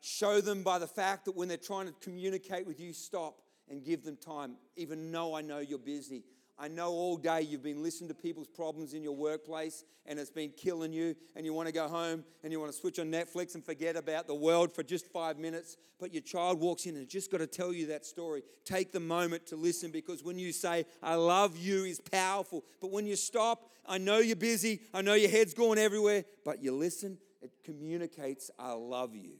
Show 0.00 0.42
them 0.42 0.62
by 0.62 0.78
the 0.78 0.86
fact 0.86 1.24
that 1.24 1.34
when 1.34 1.48
they're 1.48 1.56
trying 1.56 1.86
to 1.86 1.94
communicate 2.02 2.66
with 2.66 2.78
you, 2.78 2.92
stop 2.92 3.40
and 3.70 3.82
give 3.82 4.04
them 4.04 4.16
time. 4.16 4.56
Even 4.76 5.10
though 5.10 5.34
I 5.34 5.40
know 5.40 5.58
you're 5.58 5.78
busy, 5.78 6.22
I 6.60 6.66
know 6.66 6.90
all 6.90 7.16
day 7.16 7.42
you've 7.42 7.62
been 7.62 7.84
listening 7.84 8.08
to 8.08 8.14
people's 8.14 8.48
problems 8.48 8.92
in 8.92 9.02
your 9.02 9.14
workplace 9.14 9.84
and 10.06 10.18
it's 10.18 10.30
been 10.30 10.50
killing 10.50 10.92
you, 10.92 11.14
and 11.36 11.44
you 11.44 11.52
want 11.52 11.68
to 11.68 11.72
go 11.72 11.86
home 11.86 12.24
and 12.42 12.50
you 12.50 12.58
want 12.58 12.72
to 12.72 12.78
switch 12.78 12.98
on 12.98 13.12
Netflix 13.12 13.54
and 13.54 13.64
forget 13.64 13.94
about 13.94 14.26
the 14.26 14.34
world 14.34 14.72
for 14.72 14.82
just 14.82 15.06
five 15.06 15.38
minutes. 15.38 15.76
But 16.00 16.14
your 16.14 16.22
child 16.22 16.58
walks 16.58 16.86
in 16.86 16.96
and 16.96 17.06
just 17.06 17.30
got 17.30 17.38
to 17.38 17.46
tell 17.46 17.74
you 17.74 17.88
that 17.88 18.06
story. 18.06 18.42
Take 18.64 18.90
the 18.90 19.00
moment 19.00 19.46
to 19.48 19.56
listen 19.56 19.90
because 19.90 20.24
when 20.24 20.38
you 20.38 20.50
say, 20.50 20.86
I 21.02 21.14
love 21.14 21.58
you, 21.58 21.84
is 21.84 22.00
powerful. 22.00 22.64
But 22.80 22.90
when 22.90 23.06
you 23.06 23.16
stop, 23.16 23.70
I 23.86 23.98
know 23.98 24.18
you're 24.18 24.34
busy, 24.34 24.80
I 24.94 25.02
know 25.02 25.14
your 25.14 25.30
head's 25.30 25.52
going 25.54 25.78
everywhere, 25.78 26.24
but 26.44 26.62
you 26.62 26.74
listen, 26.74 27.18
it 27.42 27.52
communicates, 27.62 28.50
I 28.58 28.72
love 28.72 29.14
you. 29.14 29.34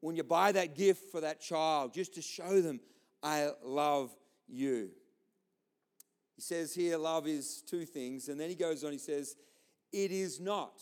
When 0.00 0.16
you 0.16 0.24
buy 0.24 0.52
that 0.52 0.74
gift 0.74 1.10
for 1.10 1.20
that 1.20 1.40
child, 1.40 1.92
just 1.92 2.14
to 2.14 2.22
show 2.22 2.62
them, 2.62 2.80
I 3.22 3.50
love 3.62 4.14
you. 4.46 4.90
He 6.38 6.42
says 6.42 6.72
here, 6.72 6.96
love 6.96 7.26
is 7.26 7.64
two 7.66 7.84
things. 7.84 8.28
And 8.28 8.38
then 8.38 8.48
he 8.48 8.54
goes 8.54 8.84
on, 8.84 8.92
he 8.92 8.98
says, 8.98 9.34
it 9.92 10.12
is 10.12 10.38
not. 10.38 10.80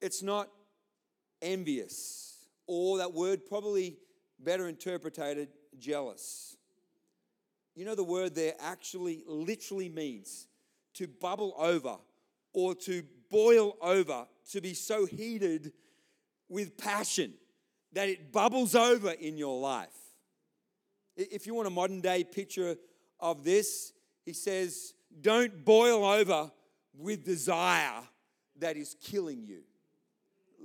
It's 0.00 0.22
not 0.22 0.48
envious, 1.42 2.46
or 2.68 2.98
that 2.98 3.12
word 3.12 3.44
probably 3.44 3.96
better 4.38 4.68
interpreted, 4.68 5.48
jealous. 5.80 6.56
You 7.74 7.86
know, 7.86 7.96
the 7.96 8.04
word 8.04 8.36
there 8.36 8.54
actually 8.60 9.24
literally 9.26 9.88
means 9.88 10.46
to 10.94 11.08
bubble 11.08 11.52
over 11.58 11.96
or 12.52 12.76
to 12.76 13.02
boil 13.28 13.76
over, 13.80 14.28
to 14.52 14.60
be 14.60 14.74
so 14.74 15.06
heated 15.06 15.72
with 16.48 16.78
passion 16.78 17.34
that 17.94 18.08
it 18.08 18.30
bubbles 18.30 18.76
over 18.76 19.10
in 19.10 19.36
your 19.38 19.58
life. 19.58 19.88
If 21.16 21.48
you 21.48 21.54
want 21.56 21.66
a 21.66 21.70
modern 21.70 22.00
day 22.00 22.22
picture 22.22 22.76
of 23.18 23.42
this, 23.42 23.92
he 24.26 24.32
says, 24.32 24.92
don't 25.22 25.64
boil 25.64 26.04
over 26.04 26.50
with 26.98 27.24
desire 27.24 28.02
that 28.58 28.76
is 28.76 28.96
killing 29.00 29.44
you. 29.44 29.60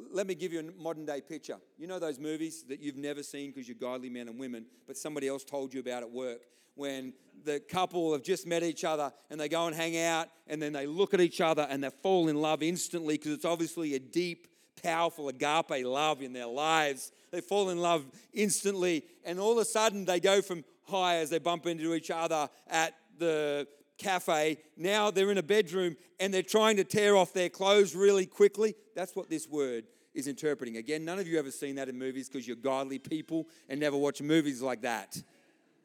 Let 0.10 0.26
me 0.26 0.34
give 0.34 0.52
you 0.52 0.60
a 0.60 0.82
modern 0.82 1.06
day 1.06 1.22
picture. 1.22 1.58
You 1.78 1.86
know 1.86 2.00
those 2.00 2.20
movies 2.20 2.66
that 2.70 2.80
you've 2.80 2.98
never 2.98 3.22
seen 3.22 3.52
because 3.52 3.68
you're 3.68 3.78
godly 3.80 4.10
men 4.10 4.28
and 4.28 4.40
women, 4.40 4.66
but 4.88 4.98
somebody 4.98 5.28
else 5.28 5.44
told 5.44 5.74
you 5.74 5.80
about 5.80 6.02
at 6.02 6.12
work 6.12 6.42
when 6.76 7.14
the 7.44 7.60
couple 7.60 8.14
have 8.14 8.24
just 8.24 8.48
met 8.48 8.64
each 8.64 8.84
other 8.84 9.12
and 9.30 9.40
they 9.40 9.48
go 9.48 9.68
and 9.68 9.76
hang 9.76 9.98
out 9.98 10.28
and 10.48 10.62
then 10.62 10.74
they 10.74 10.88
look 10.88 11.14
at 11.14 11.22
each 11.22 11.40
other 11.40 11.68
and 11.70 11.84
they 11.84 11.90
fall 12.02 12.30
in 12.30 12.42
love 12.42 12.64
instantly 12.64 13.16
because 13.16 13.34
it's 13.34 13.46
obviously 13.46 13.94
a 13.94 14.00
deep, 14.00 14.48
powerful 14.82 15.30
agape 15.30 15.86
love 15.86 16.22
in 16.22 16.34
their 16.34 16.48
lives. 16.48 17.12
They 17.30 17.42
fall 17.42 17.70
in 17.70 17.78
love 17.78 18.06
instantly 18.34 19.04
and 19.24 19.40
all 19.40 19.52
of 19.52 19.58
a 19.60 19.66
sudden 19.66 20.06
they 20.06 20.20
go 20.20 20.42
from 20.42 20.64
high 20.88 21.18
as 21.18 21.30
they 21.30 21.40
bump 21.40 21.68
into 21.68 21.94
each 21.94 22.10
other 22.10 22.50
at 22.68 22.94
the 23.18 23.68
cafe. 23.98 24.58
Now 24.78 25.12
they're 25.12 25.32
in 25.32 25.38
a 25.38 25.44
bedroom 25.44 25.96
and 26.20 26.34
they're 26.34 26.42
trying 26.42 26.78
to 26.78 26.84
tear 26.84 27.16
off 27.16 27.34
their 27.34 27.50
clothes 27.50 27.96
really 27.96 28.26
quickly. 28.26 28.76
That's 28.96 29.16
what 29.16 29.30
this 29.30 29.48
word 29.48 29.86
is 30.14 30.28
interpreting. 30.28 30.78
Again, 30.78 31.06
none 31.06 31.20
of 31.20 31.28
you 31.28 31.40
ever 31.40 31.52
seen 31.52 31.76
that 31.76 31.88
in 31.88 31.98
movies 31.98 32.28
because 32.28 32.48
you're 32.48 32.58
godly 32.58 33.00
people 33.00 33.48
and 33.70 33.80
never 33.80 33.96
watch 33.96 34.22
movies 34.22 34.62
like 34.62 34.82
that. 34.82 35.22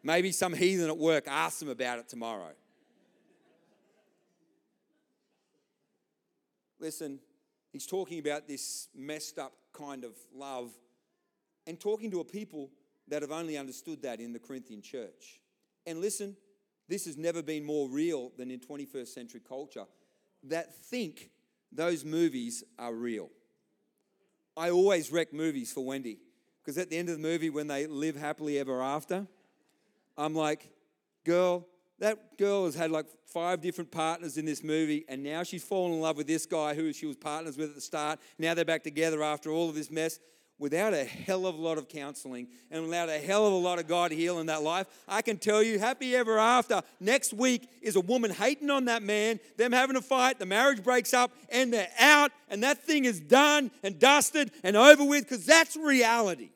Maybe 0.02 0.32
some 0.32 0.54
heathen 0.54 0.88
at 0.88 0.98
work 0.98 1.24
ask 1.28 1.58
them 1.60 1.68
about 1.68 1.98
it 1.98 2.08
tomorrow. 2.08 2.52
Listen, 6.78 7.18
he's 7.72 7.86
talking 7.86 8.18
about 8.18 8.46
this 8.46 8.88
messed 8.94 9.38
up 9.38 9.52
kind 9.72 10.04
of 10.04 10.12
love 10.34 10.70
and 11.66 11.78
talking 11.78 12.10
to 12.10 12.20
a 12.20 12.24
people 12.24 12.70
that 13.08 13.22
have 13.22 13.30
only 13.30 13.56
understood 13.56 14.02
that 14.02 14.20
in 14.20 14.32
the 14.32 14.38
Corinthian 14.38 14.82
church. 14.82 15.40
And 15.86 16.00
listen, 16.00 16.36
this 16.88 17.04
has 17.06 17.16
never 17.16 17.42
been 17.42 17.64
more 17.64 17.88
real 17.88 18.32
than 18.36 18.50
in 18.50 18.60
21st 18.60 19.08
century 19.08 19.40
culture 19.46 19.84
that 20.44 20.74
think 20.74 21.30
those 21.72 22.04
movies 22.04 22.62
are 22.78 22.94
real. 22.94 23.30
I 24.56 24.70
always 24.70 25.12
wreck 25.12 25.32
movies 25.32 25.72
for 25.72 25.84
Wendy 25.84 26.18
because 26.62 26.78
at 26.78 26.90
the 26.90 26.96
end 26.96 27.08
of 27.08 27.16
the 27.16 27.22
movie, 27.22 27.50
when 27.50 27.66
they 27.66 27.86
live 27.86 28.16
happily 28.16 28.58
ever 28.58 28.82
after, 28.82 29.26
I'm 30.16 30.34
like, 30.34 30.70
girl, 31.24 31.66
that 31.98 32.38
girl 32.38 32.64
has 32.64 32.74
had 32.74 32.90
like 32.90 33.06
five 33.26 33.60
different 33.60 33.90
partners 33.90 34.36
in 34.36 34.44
this 34.44 34.62
movie, 34.62 35.04
and 35.08 35.22
now 35.22 35.42
she's 35.42 35.64
fallen 35.64 35.92
in 35.92 36.00
love 36.00 36.16
with 36.16 36.26
this 36.26 36.46
guy 36.46 36.74
who 36.74 36.92
she 36.92 37.06
was 37.06 37.16
partners 37.16 37.56
with 37.56 37.70
at 37.70 37.74
the 37.74 37.80
start. 37.80 38.18
Now 38.38 38.54
they're 38.54 38.64
back 38.64 38.82
together 38.82 39.22
after 39.22 39.50
all 39.50 39.68
of 39.68 39.74
this 39.74 39.90
mess 39.90 40.18
without 40.58 40.94
a 40.94 41.04
hell 41.04 41.46
of 41.46 41.54
a 41.54 41.60
lot 41.60 41.78
of 41.78 41.88
counseling 41.88 42.48
and 42.70 42.84
without 42.84 43.08
a 43.08 43.18
hell 43.18 43.46
of 43.46 43.52
a 43.52 43.56
lot 43.56 43.78
of 43.78 43.86
God 43.86 44.10
healing 44.10 44.46
that 44.46 44.62
life, 44.62 44.86
I 45.06 45.22
can 45.22 45.36
tell 45.36 45.62
you, 45.62 45.78
happy 45.78 46.16
ever 46.16 46.38
after. 46.38 46.82
Next 46.98 47.32
week 47.32 47.68
is 47.82 47.96
a 47.96 48.00
woman 48.00 48.30
hating 48.30 48.70
on 48.70 48.86
that 48.86 49.02
man, 49.02 49.38
them 49.56 49.72
having 49.72 49.96
a 49.96 50.02
fight, 50.02 50.38
the 50.38 50.46
marriage 50.46 50.82
breaks 50.82 51.12
up, 51.12 51.30
and 51.50 51.72
they're 51.72 51.90
out, 51.98 52.32
and 52.48 52.62
that 52.62 52.82
thing 52.82 53.04
is 53.04 53.20
done 53.20 53.70
and 53.82 53.98
dusted 53.98 54.50
and 54.62 54.76
over 54.76 55.04
with 55.04 55.24
because 55.24 55.44
that's 55.44 55.76
reality. 55.76 56.50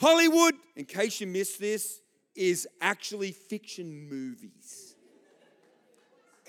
Hollywood, 0.00 0.54
in 0.76 0.86
case 0.86 1.20
you 1.20 1.26
missed 1.26 1.60
this, 1.60 2.00
is 2.34 2.66
actually 2.80 3.32
fiction 3.32 4.08
movies. 4.08 4.96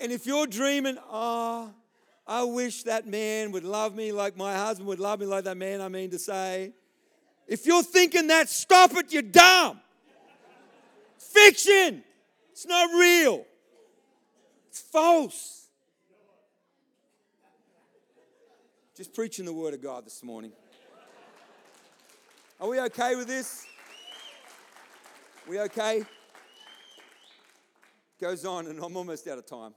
And 0.00 0.10
if 0.10 0.26
you're 0.26 0.46
dreaming, 0.46 0.96
ah, 1.08 1.68
oh, 1.68 1.74
I 2.26 2.44
wish 2.44 2.84
that 2.84 3.06
man 3.06 3.52
would 3.52 3.64
love 3.64 3.94
me 3.94 4.12
like 4.12 4.36
my 4.36 4.54
husband 4.54 4.88
would 4.88 5.00
love 5.00 5.20
me 5.20 5.26
like 5.26 5.44
that 5.44 5.56
man, 5.56 5.80
I 5.80 5.88
mean 5.88 6.10
to 6.10 6.18
say. 6.18 6.72
If 7.48 7.66
you're 7.66 7.82
thinking 7.82 8.28
that, 8.28 8.48
stop 8.48 8.92
it, 8.94 9.12
you're 9.12 9.22
dumb. 9.22 9.80
Fiction. 11.18 12.04
It's 12.52 12.66
not 12.66 12.90
real. 12.90 13.44
It's 14.68 14.80
false. 14.80 15.66
Just 18.96 19.14
preaching 19.14 19.44
the 19.44 19.52
word 19.52 19.74
of 19.74 19.82
God 19.82 20.04
this 20.06 20.22
morning. 20.22 20.52
Are 22.60 22.68
we 22.68 22.78
okay 22.80 23.16
with 23.16 23.26
this? 23.26 23.66
We 25.48 25.58
okay? 25.60 26.04
Goes 28.20 28.44
on, 28.44 28.66
and 28.68 28.78
I'm 28.78 28.96
almost 28.96 29.26
out 29.26 29.38
of 29.38 29.46
time. 29.46 29.74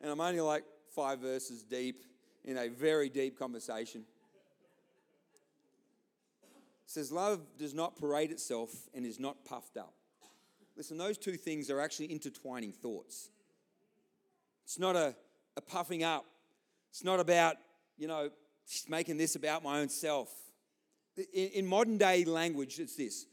And 0.00 0.12
I'm 0.12 0.20
only 0.20 0.40
like 0.40 0.64
five 0.94 1.18
verses 1.18 1.62
deep 1.62 2.04
in 2.44 2.58
a 2.58 2.68
very 2.68 3.08
deep 3.08 3.38
conversation. 3.38 4.04
It 6.84 6.90
says, 6.90 7.10
Love 7.10 7.40
does 7.58 7.74
not 7.74 7.96
parade 7.96 8.30
itself 8.30 8.70
and 8.94 9.04
is 9.04 9.18
not 9.18 9.44
puffed 9.44 9.76
up. 9.76 9.94
Listen, 10.76 10.98
those 10.98 11.18
two 11.18 11.36
things 11.36 11.70
are 11.70 11.80
actually 11.80 12.06
intertwining 12.06 12.72
thoughts. 12.72 13.30
It's 14.64 14.78
not 14.78 14.96
a, 14.96 15.14
a 15.56 15.60
puffing 15.60 16.02
up, 16.02 16.24
it's 16.90 17.04
not 17.04 17.20
about, 17.20 17.56
you 17.96 18.08
know, 18.08 18.30
making 18.88 19.16
this 19.16 19.36
about 19.36 19.62
my 19.62 19.80
own 19.80 19.88
self. 19.88 20.32
In, 21.16 21.48
in 21.50 21.66
modern 21.66 21.98
day 21.98 22.24
language, 22.24 22.78
it's 22.78 22.96
this 22.96 23.26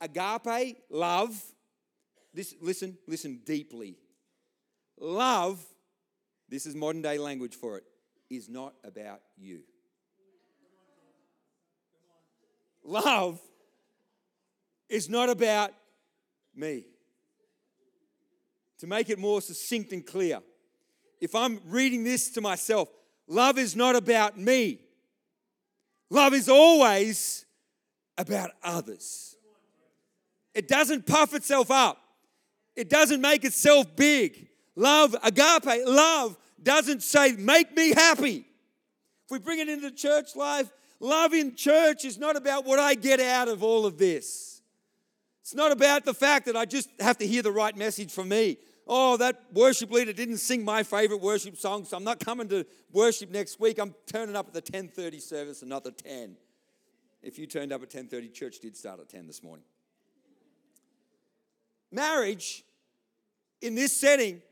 agape, 0.00 0.78
love, 0.90 1.40
this, 2.32 2.54
listen, 2.60 2.96
listen 3.06 3.40
deeply. 3.44 3.96
Love 4.98 5.62
this 6.50 6.66
is 6.66 6.74
modern 6.74 7.00
day 7.00 7.16
language 7.16 7.54
for 7.54 7.78
it, 7.78 7.84
is 8.28 8.48
not 8.48 8.74
about 8.84 9.20
you. 9.38 9.60
Love 12.84 13.40
is 14.88 15.08
not 15.08 15.28
about 15.30 15.72
me. 16.54 16.84
To 18.78 18.86
make 18.86 19.10
it 19.10 19.18
more 19.18 19.40
succinct 19.40 19.92
and 19.92 20.04
clear, 20.04 20.40
if 21.20 21.34
I'm 21.34 21.60
reading 21.66 22.02
this 22.02 22.30
to 22.30 22.40
myself, 22.40 22.88
love 23.28 23.58
is 23.58 23.76
not 23.76 23.94
about 23.94 24.38
me. 24.38 24.80
Love 26.08 26.34
is 26.34 26.48
always 26.48 27.44
about 28.18 28.50
others. 28.62 29.36
It 30.54 30.66
doesn't 30.66 31.06
puff 31.06 31.34
itself 31.34 31.70
up. 31.70 31.98
it 32.74 32.88
doesn't 32.88 33.20
make 33.20 33.44
itself 33.44 33.94
big. 33.94 34.48
Love, 34.74 35.14
agape, 35.22 35.86
love 35.86 36.38
doesn't 36.62 37.02
say, 37.02 37.32
make 37.32 37.74
me 37.74 37.90
happy. 37.90 38.46
If 39.24 39.30
we 39.30 39.38
bring 39.38 39.60
it 39.60 39.68
into 39.68 39.90
church 39.90 40.34
life, 40.36 40.70
love 40.98 41.32
in 41.32 41.54
church 41.54 42.04
is 42.04 42.18
not 42.18 42.36
about 42.36 42.64
what 42.64 42.78
I 42.78 42.94
get 42.94 43.20
out 43.20 43.48
of 43.48 43.62
all 43.62 43.86
of 43.86 43.98
this. 43.98 44.60
It's 45.42 45.54
not 45.54 45.72
about 45.72 46.04
the 46.04 46.14
fact 46.14 46.46
that 46.46 46.56
I 46.56 46.64
just 46.64 46.88
have 47.00 47.18
to 47.18 47.26
hear 47.26 47.42
the 47.42 47.52
right 47.52 47.76
message 47.76 48.12
from 48.12 48.28
me. 48.28 48.58
Oh, 48.86 49.16
that 49.18 49.40
worship 49.52 49.90
leader 49.90 50.12
didn't 50.12 50.38
sing 50.38 50.64
my 50.64 50.82
favorite 50.82 51.20
worship 51.20 51.56
song, 51.56 51.84
so 51.84 51.96
I'm 51.96 52.04
not 52.04 52.18
coming 52.18 52.48
to 52.48 52.66
worship 52.92 53.30
next 53.30 53.60
week. 53.60 53.78
I'm 53.78 53.94
turning 54.06 54.34
up 54.34 54.48
at 54.48 54.52
the 54.52 54.62
10:30 54.62 55.20
service 55.20 55.62
and 55.62 55.68
not 55.68 55.84
the 55.84 55.92
10. 55.92 56.36
If 57.22 57.38
you 57.38 57.46
turned 57.46 57.72
up 57.72 57.82
at 57.82 57.90
10:30, 57.90 58.32
church 58.32 58.58
did 58.58 58.76
start 58.76 58.98
at 58.98 59.08
10 59.08 59.26
this 59.26 59.42
morning. 59.42 59.64
Marriage 61.92 62.64
in 63.60 63.74
this 63.74 63.96
setting 63.96 64.42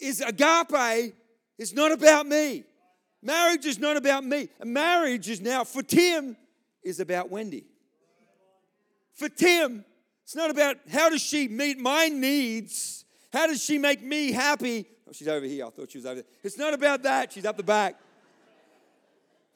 is 0.00 0.20
agape, 0.20 1.14
it's 1.58 1.72
not 1.72 1.92
about 1.92 2.26
me. 2.26 2.64
Marriage 3.22 3.66
is 3.66 3.78
not 3.78 3.96
about 3.96 4.24
me. 4.24 4.48
Marriage 4.64 5.28
is 5.28 5.40
now, 5.40 5.64
for 5.64 5.82
Tim, 5.82 6.36
is 6.82 7.00
about 7.00 7.30
Wendy. 7.30 7.66
For 9.14 9.28
Tim, 9.28 9.84
it's 10.24 10.34
not 10.34 10.50
about 10.50 10.76
how 10.90 11.10
does 11.10 11.20
she 11.20 11.48
meet 11.48 11.78
my 11.78 12.08
needs? 12.08 13.04
How 13.32 13.46
does 13.46 13.62
she 13.62 13.78
make 13.78 14.02
me 14.02 14.32
happy? 14.32 14.86
Oh, 15.06 15.12
she's 15.12 15.28
over 15.28 15.44
here. 15.44 15.66
I 15.66 15.70
thought 15.70 15.90
she 15.90 15.98
was 15.98 16.06
over 16.06 16.16
there. 16.16 16.24
It's 16.42 16.56
not 16.56 16.72
about 16.72 17.02
that. 17.02 17.32
She's 17.32 17.44
up 17.44 17.56
the 17.56 17.62
back, 17.62 18.00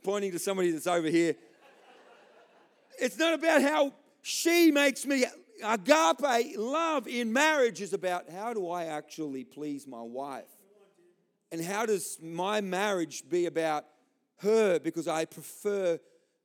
pointing 0.02 0.32
to 0.32 0.38
somebody 0.38 0.70
that's 0.70 0.86
over 0.86 1.08
here. 1.08 1.34
It's 3.00 3.18
not 3.18 3.34
about 3.34 3.62
how 3.62 3.92
she 4.20 4.70
makes 4.70 5.06
me 5.06 5.24
agape 5.62 6.56
love 6.56 7.06
in 7.06 7.32
marriage 7.32 7.80
is 7.80 7.92
about 7.92 8.30
how 8.30 8.52
do 8.52 8.68
I 8.68 8.86
actually 8.86 9.44
please 9.44 9.86
my 9.86 10.02
wife? 10.02 10.48
And 11.52 11.62
how 11.62 11.86
does 11.86 12.18
my 12.20 12.60
marriage 12.60 13.22
be 13.28 13.46
about 13.46 13.84
her 14.38 14.78
because 14.78 15.06
I 15.06 15.24
prefer 15.24 15.98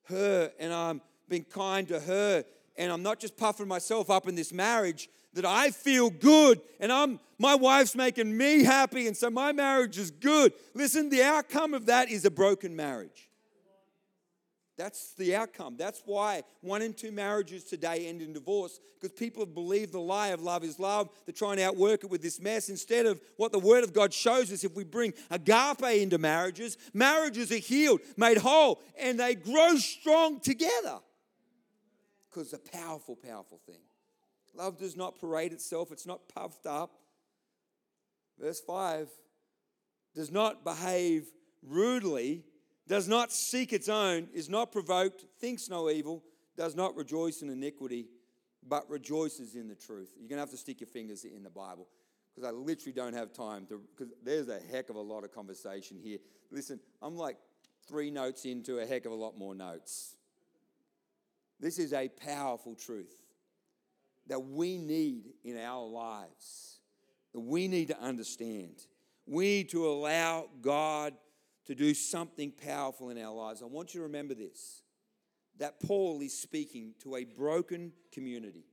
her 0.06 0.52
and 0.60 0.74
I'm 0.74 1.02
being 1.28 1.46
kind 1.46 1.88
to 1.88 2.00
her 2.00 2.44
and 2.78 2.92
I'm 2.92 3.04
not 3.04 3.20
just 3.20 3.38
puffing 3.38 3.68
myself 3.68 4.10
up 4.10 4.28
in 4.28 4.36
this 4.36 4.54
marriage 4.54 5.10
that 5.34 5.46
I 5.46 5.72
feel 5.72 6.10
good 6.10 6.62
and 6.80 6.92
I'm 6.92 7.20
my 7.38 7.56
wife's 7.56 7.96
making 7.96 8.36
me 8.36 8.64
happy 8.64 9.08
and 9.08 9.16
so 9.16 9.30
my 9.30 9.52
marriage 9.52 9.98
is 9.98 10.12
good. 10.12 10.54
Listen, 10.74 11.10
the 11.10 11.24
outcome 11.24 11.74
of 11.74 11.86
that 11.86 12.10
is 12.10 12.26
a 12.26 12.32
broken 12.32 12.76
marriage. 12.76 13.29
That's 14.80 15.12
the 15.16 15.36
outcome. 15.36 15.76
That's 15.78 16.02
why 16.06 16.44
one 16.62 16.82
in 16.82 16.94
two 16.94 17.12
marriages 17.12 17.66
today 17.66 18.08
end 18.08 18.22
in 18.22 18.32
divorce 18.32 18.80
because 18.96 19.12
people 19.12 19.44
have 19.44 19.54
believed 19.54 19.92
the 19.92 20.00
lie 20.00 20.30
of 20.30 20.42
love 20.42 20.64
is 20.64 20.80
love. 20.80 21.10
They're 21.26 21.34
trying 21.34 21.58
to 21.58 21.64
outwork 21.64 22.06
it 22.06 22.10
with 22.10 22.22
this 22.22 22.40
mess 22.40 22.70
instead 22.70 23.06
of 23.06 23.20
what 23.36 23.52
the 23.52 23.60
Word 23.60 23.84
of 23.84 23.92
God 23.92 24.14
shows 24.14 24.54
us. 24.54 24.64
If 24.64 24.78
we 24.78 24.86
bring 24.86 25.14
agape 25.30 25.84
into 25.84 26.18
marriages, 26.18 26.78
marriages 26.94 27.52
are 27.52 27.58
healed, 27.58 28.00
made 28.16 28.38
whole, 28.38 28.82
and 28.98 29.20
they 29.20 29.36
grow 29.36 29.76
strong 29.76 30.40
together 30.40 31.00
because 32.30 32.54
it's 32.54 32.70
a 32.70 32.78
powerful, 32.78 33.18
powerful 33.18 33.60
thing. 33.66 33.82
Love 34.56 34.78
does 34.78 34.96
not 34.96 35.20
parade 35.20 35.52
itself, 35.52 35.92
it's 35.92 36.08
not 36.08 36.22
puffed 36.34 36.66
up. 36.66 36.92
Verse 38.40 38.62
5 38.62 39.10
does 40.16 40.32
not 40.32 40.64
behave 40.64 41.26
rudely 41.68 42.46
does 42.90 43.08
not 43.08 43.32
seek 43.32 43.72
its 43.72 43.88
own, 43.88 44.28
is 44.34 44.50
not 44.50 44.72
provoked, 44.72 45.24
thinks 45.40 45.70
no 45.70 45.90
evil, 45.92 46.24
does 46.58 46.76
not 46.76 46.96
rejoice 46.96 47.44
in 47.44 47.50
iniquity, 47.50 48.08
but 48.68 48.90
rejoices 48.90 49.56
in 49.56 49.68
the 49.68 49.76
truth. 49.76 50.16
You're 50.18 50.28
going 50.28 50.38
to 50.38 50.42
have 50.42 50.50
to 50.50 50.58
stick 50.58 50.82
your 50.82 50.88
fingers 50.88 51.24
in 51.24 51.44
the 51.44 51.52
Bible 51.52 51.88
because 52.36 52.50
I 52.50 52.52
literally 52.52 52.92
don't 52.92 53.14
have 53.14 53.32
time 53.32 53.68
to, 53.68 53.80
because 53.96 54.12
there's 54.24 54.50
a 54.50 54.60
heck 54.72 54.90
of 54.90 54.96
a 54.96 55.02
lot 55.02 55.24
of 55.24 55.32
conversation 55.32 56.00
here. 56.02 56.18
Listen, 56.52 56.80
I'm 57.02 57.16
like 57.16 57.38
three 57.88 58.10
notes 58.10 58.46
into 58.46 58.80
a 58.80 58.86
heck 58.86 59.06
of 59.06 59.12
a 59.12 59.16
lot 59.16 59.38
more 59.38 59.54
notes. 59.54 60.16
This 61.60 61.78
is 61.78 61.94
a 61.94 62.10
powerful 62.10 62.74
truth 62.74 63.14
that 64.28 64.40
we 64.40 64.78
need 64.78 65.26
in 65.44 65.60
our 65.60 65.86
lives, 65.86 66.80
that 67.34 67.40
we 67.40 67.68
need 67.68 67.90
to 67.90 68.00
understand. 68.02 68.76
We 69.28 69.46
need 69.46 69.70
to 69.70 69.88
allow 69.88 70.48
God 70.62 71.14
to 71.70 71.76
do 71.76 71.94
something 71.94 72.52
powerful 72.52 73.12
in 73.12 73.24
our 73.24 73.32
lives. 73.32 73.62
I 73.62 73.66
want 73.66 73.94
you 73.94 74.00
to 74.00 74.06
remember 74.06 74.34
this 74.34 74.82
that 75.60 75.80
Paul 75.80 76.20
is 76.22 76.36
speaking 76.36 76.96
to 77.04 77.16
a 77.16 77.26
broken 77.26 77.92
community. 78.12 78.64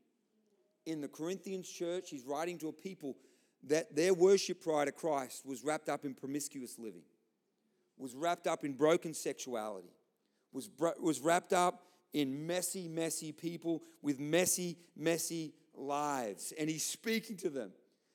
In 0.86 1.02
the 1.02 1.08
Corinthians 1.08 1.68
church, 1.68 2.08
he's 2.08 2.24
writing 2.24 2.56
to 2.58 2.68
a 2.68 2.72
people 2.72 3.16
that 3.64 3.94
their 3.94 4.14
worship 4.14 4.62
prior 4.62 4.86
to 4.86 4.92
Christ 4.92 5.44
was 5.44 5.62
wrapped 5.62 5.90
up 5.90 6.06
in 6.06 6.14
promiscuous 6.14 6.78
living, 6.78 7.02
was 7.98 8.14
wrapped 8.14 8.46
up 8.46 8.64
in 8.64 8.72
broken 8.72 9.12
sexuality, 9.12 9.92
was, 10.52 10.70
was 10.98 11.20
wrapped 11.20 11.52
up 11.52 11.82
in 12.14 12.46
messy, 12.46 12.88
messy 12.88 13.30
people 13.30 13.82
with 14.00 14.18
messy, 14.18 14.78
messy 14.96 15.52
lives. 15.74 16.54
And 16.58 16.70
he's 16.70 16.86
speaking 16.86 17.36
to 17.38 17.50
them. 17.50 17.72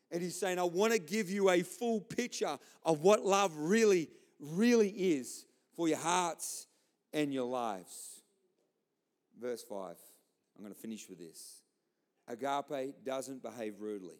And 0.09 0.23
he's 0.23 0.39
saying, 0.39 0.57
I 0.57 0.63
want 0.63 0.93
to 0.93 0.99
give 0.99 1.29
you 1.29 1.51
a 1.51 1.61
full 1.61 2.01
picture 2.01 2.57
of 2.83 3.01
what 3.01 3.23
love 3.23 3.55
really 3.55 4.09
really 4.41 4.89
is 4.89 5.45
for 5.75 5.88
your 5.88 5.99
hearts 5.99 6.67
and 7.13 7.34
your 7.34 7.45
lives. 7.45 8.21
Verse 9.39 9.63
5. 9.63 9.95
I'm 10.58 10.63
going 10.63 10.73
to 10.73 10.80
finish 10.80 11.08
with 11.08 11.19
this. 11.19 11.62
Agape 12.27 13.04
doesn't 13.06 13.41
behave 13.41 13.80
rudely. 13.80 14.19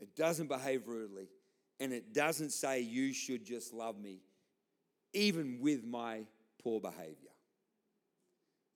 It 0.00 0.14
doesn't 0.16 0.48
behave 0.48 0.86
rudely. 0.86 1.28
And 1.80 1.92
it 1.92 2.12
doesn't 2.14 2.50
say 2.50 2.80
you 2.80 3.12
should 3.12 3.44
just 3.44 3.74
love 3.74 3.98
me, 3.98 4.20
even 5.12 5.58
with 5.60 5.84
my 5.84 6.26
poor 6.62 6.80
behavior. 6.80 7.30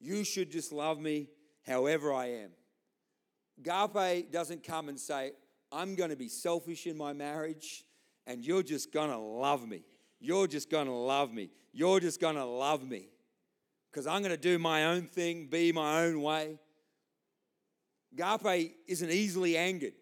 You 0.00 0.24
should 0.24 0.50
just 0.50 0.72
love 0.72 1.00
me 1.00 1.28
however 1.66 2.12
I 2.12 2.26
am. 2.26 2.50
Agape 3.58 4.30
doesn't 4.32 4.64
come 4.64 4.88
and 4.88 4.98
say, 4.98 5.32
I'm 5.70 5.94
going 5.94 6.10
to 6.10 6.16
be 6.16 6.28
selfish 6.28 6.86
in 6.86 6.96
my 6.96 7.12
marriage 7.12 7.84
and 8.28 8.44
you're 8.44 8.62
just 8.62 8.92
gonna 8.92 9.18
love 9.18 9.66
me. 9.66 9.82
You're 10.20 10.46
just 10.46 10.70
gonna 10.70 10.96
love 10.96 11.32
me. 11.32 11.50
You're 11.72 11.98
just 11.98 12.20
gonna 12.20 12.46
love 12.46 12.86
me. 12.86 13.08
Because 13.90 14.06
I'm 14.06 14.22
gonna 14.22 14.36
do 14.36 14.58
my 14.58 14.84
own 14.84 15.06
thing, 15.06 15.46
be 15.46 15.72
my 15.72 16.02
own 16.04 16.20
way. 16.22 16.58
Agape 18.12 18.74
isn't 18.86 19.10
easily 19.10 19.56
angered. 19.56 19.94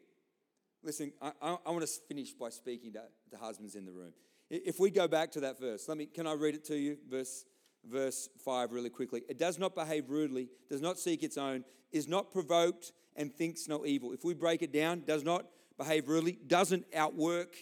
Listen, 0.83 1.13
I, 1.23 1.33
I, 1.41 1.57
I 1.67 1.71
want 1.71 1.87
to 1.87 1.93
finish 2.09 2.33
by 2.33 2.51
speaking 2.51 2.93
to, 2.93 3.03
the 3.31 3.39
husbands 3.39 3.75
in 3.75 3.85
the 3.85 3.93
room. 3.93 4.13
If 4.51 4.79
we 4.79 4.91
go 4.91 5.09
back 5.09 5.33
to 5.33 5.41
that 5.41 5.59
verse, 5.59 5.89
let 5.89 5.97
me 5.97 6.07
can 6.07 6.27
I 6.27 6.35
read 6.35 6.55
it 6.55 6.65
to 6.67 6.77
you? 6.77 6.99
Verse 7.09 7.45
verse 7.89 8.29
5 8.45 8.73
really 8.73 8.91
quickly. 8.91 9.23
It 9.29 9.39
does 9.39 9.59
not 9.59 9.75
behave 9.75 10.11
rudely, 10.11 10.49
does 10.69 10.81
not 10.81 10.99
seek 10.99 11.23
its 11.23 11.39
own, 11.39 11.65
is 11.93 12.09
not 12.09 12.33
provoked, 12.33 12.93
and 13.15 13.33
thinks 13.33 13.69
no 13.69 13.87
evil. 13.87 14.13
If 14.13 14.25
we 14.25 14.35
break 14.35 14.63
it 14.63 14.73
down, 14.73 15.05
does 15.07 15.23
not 15.23 15.47
behave 15.79 16.09
rudely, 16.09 16.39
doesn't 16.47 16.85
outwork 16.95 17.57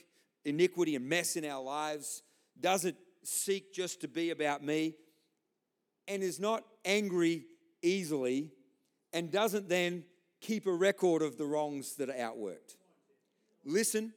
iniquity 0.44 0.96
and 0.96 1.09
mess 1.09 1.37
in 1.37 1.44
our 1.44 1.62
lives, 1.62 2.22
doesn't 2.61 2.96
seek 3.22 3.72
just 3.72 4.00
to 4.02 4.09
be 4.09 4.30
about 4.30 4.62
me, 4.62 4.94
and 6.07 6.22
is 6.22 6.38
not 6.38 6.64
angry 6.85 7.46
easily, 7.83 8.50
and 9.12 9.30
doesn't 9.30 9.68
then 9.68 10.04
keep 10.40 10.66
a 10.66 10.72
record 10.72 11.22
of 11.22 11.38
the 11.38 11.46
wrongs 11.46 11.96
that 11.96 12.11
are 12.11 12.12
outworked. 12.12 12.76
Listen, 13.64 14.12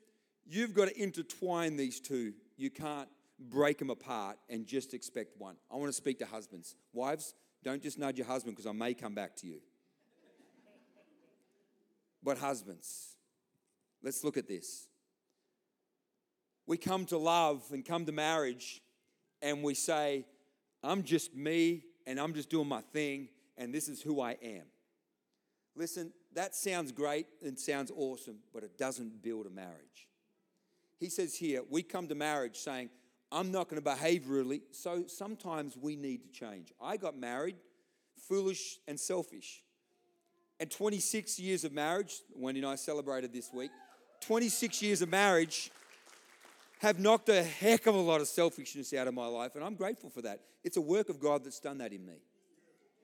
you've 0.46 0.74
got 0.74 0.90
to 0.90 1.02
intertwine 1.02 1.78
these 1.78 2.00
two. 2.00 2.34
You 2.58 2.70
can't 2.70 3.08
break 3.40 3.78
them 3.78 3.90
apart 3.90 4.38
and 4.50 4.66
just 4.66 4.94
expect 4.94 5.38
one. 5.38 5.56
I 5.72 5.76
want 5.76 5.88
to 5.90 5.94
speak 5.94 6.20
to 6.20 6.26
husbands. 6.26 6.76
Wives, 6.94 7.34
don't 7.63 7.82
just 7.82 7.98
nudge 7.98 8.18
your 8.18 8.28
husband 8.28 8.56
because 8.56 8.68
I 8.68 8.74
may 8.74 8.94
come 8.94 9.13
back 9.13 9.36
to 9.38 9.48
you. 9.48 9.60
But 12.24 12.38
husbands, 12.40 13.16
let's 14.04 14.24
look 14.24 14.38
at 14.38 14.48
this 14.48 14.88
we 16.68 16.78
come 16.78 17.06
to 17.06 17.18
love 17.18 17.64
and 17.72 17.84
come 17.84 18.06
to 18.06 18.12
marriage 18.12 18.82
and 19.42 19.64
we 19.64 19.74
say, 19.74 20.26
I'm 20.84 21.02
just 21.04 21.36
me 21.36 21.84
and 22.06 22.20
I'm 22.20 22.34
just 22.34 22.50
doing 22.50 22.68
my 22.68 22.82
thing 22.94 23.30
and 23.58 23.74
this 23.74 23.88
is 23.88 24.02
who 24.02 24.22
I 24.22 24.38
am. 24.44 24.66
Listen, 25.76 26.12
that 26.34 26.56
sounds 26.56 26.92
great 26.92 27.26
and 27.44 27.58
sounds 27.58 27.92
awesome, 27.96 28.40
but 28.54 28.64
it 28.64 28.78
doesn't 28.78 29.24
build 29.24 29.46
a 29.46 29.50
marriage. 29.50 30.08
He 31.00 31.10
says 31.10 31.36
here, 31.36 31.62
we 31.70 31.84
come 31.84 32.08
to 32.08 32.16
marriage 32.16 32.58
saying, 32.58 32.90
I'm 33.32 33.52
not 33.52 33.70
going 33.70 33.82
to 33.82 33.90
behave 33.90 34.30
really, 34.30 34.62
so 34.72 35.06
sometimes 35.08 35.78
we 35.78 35.96
need 35.96 36.24
to 36.24 36.30
change. 36.30 36.72
I 36.82 36.98
got 36.98 37.18
married 37.18 37.56
foolish 38.28 38.80
and 38.88 39.00
selfish. 39.00 39.64
And 40.60 40.72
26 40.72 41.40
years 41.40 41.64
of 41.64 41.72
marriage, 41.72 42.16
Wendy 42.36 42.62
and 42.62 42.70
I 42.70 42.76
celebrated 42.76 43.32
this 43.32 43.52
week, 43.54 43.72
26 44.22 44.82
years 44.82 45.02
of 45.02 45.10
marriage 45.10 45.72
have 46.80 47.00
knocked 47.00 47.30
a 47.30 47.44
heck 47.44 47.88
of 47.88 47.96
a 47.96 48.00
lot 48.00 48.22
of 48.22 48.28
selfishness 48.28 48.94
out 48.94 49.08
of 49.08 49.13
my 49.13 49.26
life, 49.26 49.56
and 49.56 49.63
I'm 49.63 49.76
grateful 49.76 50.10
for 50.10 50.22
that. 50.22 50.42
It's 50.63 50.78
a 50.78 50.82
work 50.82 51.10
of 51.10 51.20
God 51.20 51.44
that's 51.44 51.60
done 51.60 51.80
that 51.80 51.94
in 51.94 52.06
me. 52.06 52.22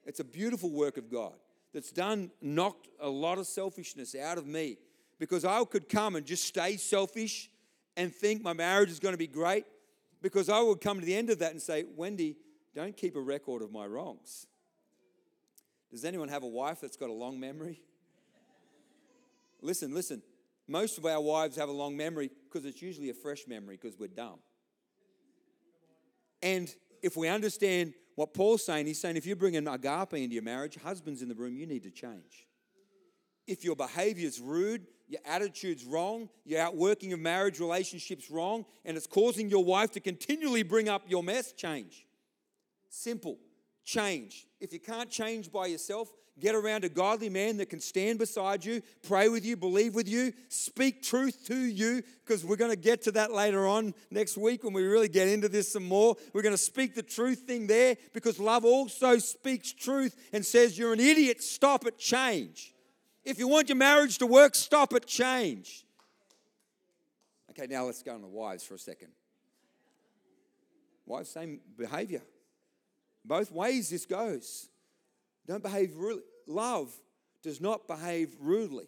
It's 0.06 0.20
a 0.20 0.24
beautiful 0.24 0.70
work 0.70 0.98
of 0.98 1.10
God 1.10 1.34
that's 1.74 1.92
done 1.92 2.30
knocked 2.42 2.88
a 3.00 3.10
lot 3.10 3.38
of 3.38 3.48
selfishness 3.48 4.16
out 4.16 4.38
of 4.38 4.46
me 4.46 4.78
because 5.18 5.46
I 5.46 5.64
could 5.64 5.90
come 5.90 6.16
and 6.16 6.26
just 6.26 6.44
stay 6.44 6.78
selfish 6.78 7.50
and 7.96 8.14
think 8.14 8.44
my 8.44 8.54
marriage 8.54 8.90
is 8.90 9.00
going 9.00 9.14
to 9.14 9.18
be 9.18 9.28
great 9.28 9.66
because 10.22 10.50
I 10.50 10.62
would 10.62 10.82
come 10.82 11.00
to 11.00 11.06
the 11.06 11.16
end 11.16 11.30
of 11.30 11.40
that 11.40 11.52
and 11.52 11.62
say, 11.62 11.86
Wendy, 11.96 12.38
don't 12.76 12.96
keep 12.96 13.16
a 13.16 13.22
record 13.22 13.62
of 13.62 13.72
my 13.72 13.86
wrongs. 13.86 14.48
Does 15.92 16.06
anyone 16.06 16.30
have 16.30 16.44
a 16.44 16.48
wife 16.48 16.82
that's 16.82 16.98
got 16.98 17.10
a 17.10 17.14
long 17.14 17.40
memory? 17.40 17.82
listen, 19.62 19.94
listen. 19.94 20.22
Most 20.74 20.98
of 20.98 21.06
our 21.06 21.22
wives 21.22 21.56
have 21.58 21.70
a 21.70 21.72
long 21.72 21.96
memory 21.96 22.32
because 22.46 22.66
it's 22.66 22.82
usually 22.82 23.12
a 23.12 23.14
fresh 23.14 23.46
memory 23.48 23.78
because 23.80 24.00
we're 24.00 24.08
dumb. 24.08 24.40
And 26.42 26.74
if 27.04 27.16
we 27.16 27.28
understand 27.28 27.94
what 28.16 28.34
Paul's 28.34 28.66
saying, 28.66 28.88
he's 28.88 29.00
saying 29.00 29.16
if 29.16 29.28
you 29.28 29.36
bring 29.36 29.56
an 29.56 29.68
agape 29.68 30.16
into 30.16 30.34
your 30.34 30.42
marriage, 30.42 30.80
husbands 30.84 31.22
in 31.22 31.30
the 31.30 31.36
room, 31.36 31.56
you 31.56 31.68
need 31.68 31.84
to 31.84 31.92
change. 31.92 32.48
If 33.46 33.64
your 33.64 33.76
behavior 33.76 34.28
is 34.28 34.42
rude, 34.42 34.88
your 35.08 35.22
attitude's 35.26 35.86
wrong, 35.86 36.28
your 36.44 36.62
outworking 36.62 37.14
of 37.14 37.20
marriage 37.20 37.60
relationships 37.60 38.32
wrong, 38.32 38.66
and 38.84 38.98
it's 38.98 39.06
causing 39.06 39.52
your 39.52 39.64
wife 39.64 39.92
to 39.92 40.00
continually 40.00 40.64
bring 40.64 40.90
up 40.90 41.04
your 41.08 41.22
mess, 41.22 41.52
change. 41.52 42.08
Simple. 42.90 43.38
Change. 43.84 44.48
If 44.60 44.72
you 44.72 44.80
can't 44.80 45.10
change 45.10 45.52
by 45.52 45.66
yourself, 45.68 46.10
get 46.40 46.56
around 46.56 46.84
a 46.84 46.90
godly 46.90 47.30
man 47.30 47.58
that 47.58 47.70
can 47.70 47.80
stand 47.80 48.18
beside 48.18 48.64
you, 48.66 48.82
pray 49.04 49.30
with 49.30 49.46
you, 49.46 49.56
believe 49.56 49.94
with 49.94 50.08
you, 50.08 50.34
speak 50.50 51.04
truth 51.04 51.46
to 51.48 51.56
you, 51.56 52.02
because 52.26 52.44
we're 52.44 52.56
going 52.56 52.72
to 52.72 52.78
get 52.78 53.02
to 53.04 53.12
that 53.12 53.32
later 53.32 53.68
on 53.68 53.94
next 54.10 54.38
week 54.38 54.64
when 54.64 54.74
we 54.74 54.84
really 54.84 55.10
get 55.10 55.28
into 55.28 55.50
this 55.50 55.72
some 55.72 55.84
more. 55.84 56.16
We're 56.34 56.42
going 56.42 56.56
to 56.56 56.58
speak 56.58 56.96
the 56.96 57.04
truth 57.04 57.40
thing 57.40 57.68
there 57.68 57.98
because 58.14 58.40
love 58.40 58.66
also 58.66 59.18
speaks 59.18 59.72
truth 59.74 60.16
and 60.32 60.46
says, 60.46 60.78
You're 60.78 60.94
an 60.94 61.00
idiot, 61.00 61.44
stop 61.44 61.86
it, 61.86 61.98
change. 61.98 62.74
If 63.24 63.38
you 63.40 63.48
want 63.48 63.70
your 63.70 63.78
marriage 63.78 64.18
to 64.18 64.28
work, 64.28 64.56
stop 64.56 64.94
it, 64.94 65.06
change. 65.06 65.86
Okay, 67.52 67.68
now 67.68 67.86
let's 67.86 68.02
go 68.02 68.16
on 68.16 68.22
to 68.22 68.28
wives 68.28 68.64
for 68.64 68.74
a 68.74 68.80
second. 68.80 69.10
Wives, 71.06 71.30
same 71.30 71.60
behavior. 71.78 72.22
Both 73.26 73.52
ways 73.52 73.90
this 73.90 74.06
goes. 74.06 74.70
Don't 75.48 75.64
behave 75.64 75.96
rudely. 75.96 76.24
Love 76.48 76.92
does 77.42 77.62
not 77.62 77.88
behave 77.88 78.36
rudely. 78.40 78.88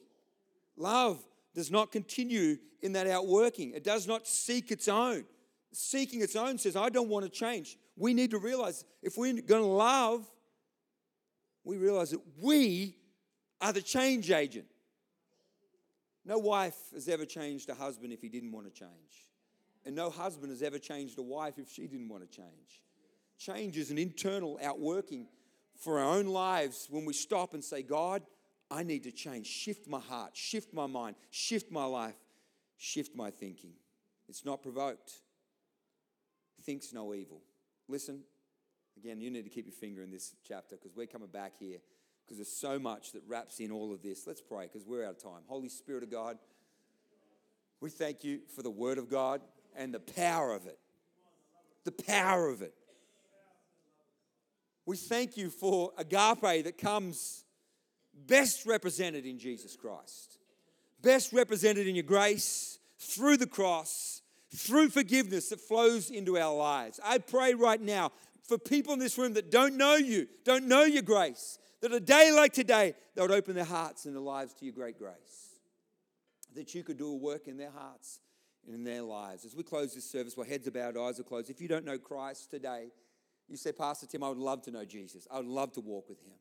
Love 0.77 1.23
does 1.53 1.71
not 1.71 1.91
continue 1.91 2.57
in 2.81 2.93
that 2.93 3.07
outworking. 3.07 3.71
It 3.71 3.83
does 3.83 4.07
not 4.07 4.27
seek 4.27 4.71
its 4.71 4.87
own. 4.87 5.25
Seeking 5.71 6.21
its 6.21 6.35
own 6.35 6.57
says, 6.57 6.75
I 6.75 6.89
don't 6.89 7.09
want 7.09 7.25
to 7.25 7.31
change. 7.31 7.77
We 7.97 8.13
need 8.13 8.31
to 8.31 8.37
realize 8.37 8.83
if 9.01 9.17
we're 9.17 9.33
going 9.33 9.63
to 9.63 9.67
love, 9.67 10.25
we 11.63 11.77
realize 11.77 12.11
that 12.11 12.21
we 12.39 12.95
are 13.61 13.73
the 13.73 13.81
change 13.81 14.31
agent. 14.31 14.65
No 16.25 16.37
wife 16.39 16.75
has 16.93 17.07
ever 17.07 17.25
changed 17.25 17.69
a 17.69 17.75
husband 17.75 18.11
if 18.11 18.21
he 18.21 18.29
didn't 18.29 18.51
want 18.51 18.65
to 18.65 18.71
change. 18.71 19.29
And 19.85 19.95
no 19.95 20.09
husband 20.09 20.51
has 20.51 20.61
ever 20.61 20.79
changed 20.79 21.19
a 21.19 21.21
wife 21.21 21.57
if 21.57 21.69
she 21.69 21.87
didn't 21.87 22.09
want 22.09 22.29
to 22.29 22.35
change. 22.35 22.81
Change 23.37 23.77
is 23.77 23.91
an 23.91 23.97
internal 23.97 24.59
outworking 24.63 25.27
for 25.79 25.99
our 25.99 26.17
own 26.17 26.27
lives 26.27 26.87
when 26.89 27.05
we 27.05 27.13
stop 27.13 27.53
and 27.53 27.63
say, 27.63 27.81
God, 27.81 28.23
I 28.71 28.83
need 28.83 29.03
to 29.03 29.11
change. 29.11 29.47
Shift 29.47 29.87
my 29.87 29.99
heart, 29.99 30.35
shift 30.35 30.73
my 30.73 30.87
mind, 30.87 31.15
shift 31.29 31.71
my 31.71 31.85
life, 31.85 32.15
shift 32.77 33.15
my 33.15 33.29
thinking. 33.29 33.73
It's 34.27 34.45
not 34.45 34.63
provoked, 34.63 35.11
thinks 36.63 36.93
no 36.93 37.13
evil. 37.13 37.41
Listen, 37.87 38.21
again, 38.97 39.21
you 39.21 39.29
need 39.29 39.43
to 39.43 39.49
keep 39.49 39.65
your 39.65 39.73
finger 39.73 40.01
in 40.01 40.09
this 40.09 40.33
chapter 40.47 40.75
because 40.75 40.95
we're 40.95 41.05
coming 41.05 41.27
back 41.27 41.53
here 41.59 41.77
because 42.25 42.37
there's 42.37 42.51
so 42.51 42.79
much 42.79 43.11
that 43.11 43.21
wraps 43.27 43.59
in 43.59 43.71
all 43.71 43.93
of 43.93 44.01
this. 44.01 44.25
Let's 44.25 44.41
pray 44.41 44.67
because 44.71 44.87
we're 44.87 45.05
out 45.05 45.11
of 45.11 45.23
time. 45.23 45.43
Holy 45.47 45.69
Spirit 45.69 46.01
of 46.01 46.09
God, 46.09 46.39
we 47.81 47.91
thank 47.91 48.23
you 48.23 48.39
for 48.55 48.63
the 48.63 48.71
Word 48.71 48.97
of 48.97 49.09
God 49.09 49.41
and 49.75 49.93
the 49.93 49.99
power 49.99 50.53
of 50.53 50.65
it. 50.65 50.79
The 51.83 51.91
power 51.91 52.49
of 52.49 52.63
it. 52.63 52.73
We 54.85 54.97
thank 54.97 55.35
you 55.35 55.49
for 55.49 55.91
agape 55.97 56.63
that 56.65 56.77
comes 56.77 57.43
best 58.27 58.65
represented 58.65 59.25
in 59.25 59.39
Jesus 59.39 59.75
Christ, 59.75 60.37
best 61.01 61.33
represented 61.33 61.87
in 61.87 61.95
your 61.95 62.03
grace 62.03 62.79
through 62.99 63.37
the 63.37 63.47
cross, 63.47 64.21
through 64.55 64.89
forgiveness 64.89 65.49
that 65.49 65.59
flows 65.59 66.11
into 66.11 66.37
our 66.37 66.55
lives. 66.55 66.99
I 67.03 67.17
pray 67.17 67.53
right 67.53 67.81
now 67.81 68.11
for 68.47 68.57
people 68.57 68.93
in 68.93 68.99
this 68.99 69.17
room 69.17 69.33
that 69.33 69.51
don't 69.51 69.75
know 69.75 69.95
you, 69.95 70.27
don't 70.43 70.67
know 70.67 70.83
your 70.83 71.01
grace, 71.01 71.57
that 71.81 71.91
a 71.91 71.99
day 71.99 72.31
like 72.31 72.53
today, 72.53 72.93
they 73.15 73.21
would 73.21 73.31
open 73.31 73.55
their 73.55 73.63
hearts 73.63 74.05
and 74.05 74.15
their 74.15 74.21
lives 74.21 74.53
to 74.55 74.65
your 74.65 74.73
great 74.73 74.97
grace. 74.99 75.59
That 76.55 76.73
you 76.73 76.83
could 76.83 76.97
do 76.97 77.11
a 77.11 77.15
work 77.15 77.47
in 77.47 77.57
their 77.57 77.71
hearts 77.71 78.19
and 78.65 78.75
in 78.75 78.83
their 78.83 79.01
lives. 79.01 79.45
As 79.45 79.55
we 79.55 79.63
close 79.63 79.93
this 79.93 80.09
service, 80.09 80.37
while 80.37 80.47
heads 80.47 80.67
are 80.67 80.71
bowed, 80.71 80.95
eyes 80.95 81.19
are 81.19 81.23
closed, 81.23 81.49
if 81.49 81.59
you 81.59 81.67
don't 81.67 81.85
know 81.85 81.97
Christ 81.97 82.49
today, 82.49 82.91
you 83.49 83.57
say, 83.57 83.71
Pastor 83.71 84.07
Tim, 84.07 84.23
I 84.23 84.29
would 84.29 84.37
love 84.37 84.61
to 84.63 84.71
know 84.71 84.85
Jesus. 84.85 85.27
I 85.31 85.37
would 85.37 85.47
love 85.47 85.71
to 85.73 85.81
walk 85.81 86.09
with 86.09 86.21
him. 86.21 86.33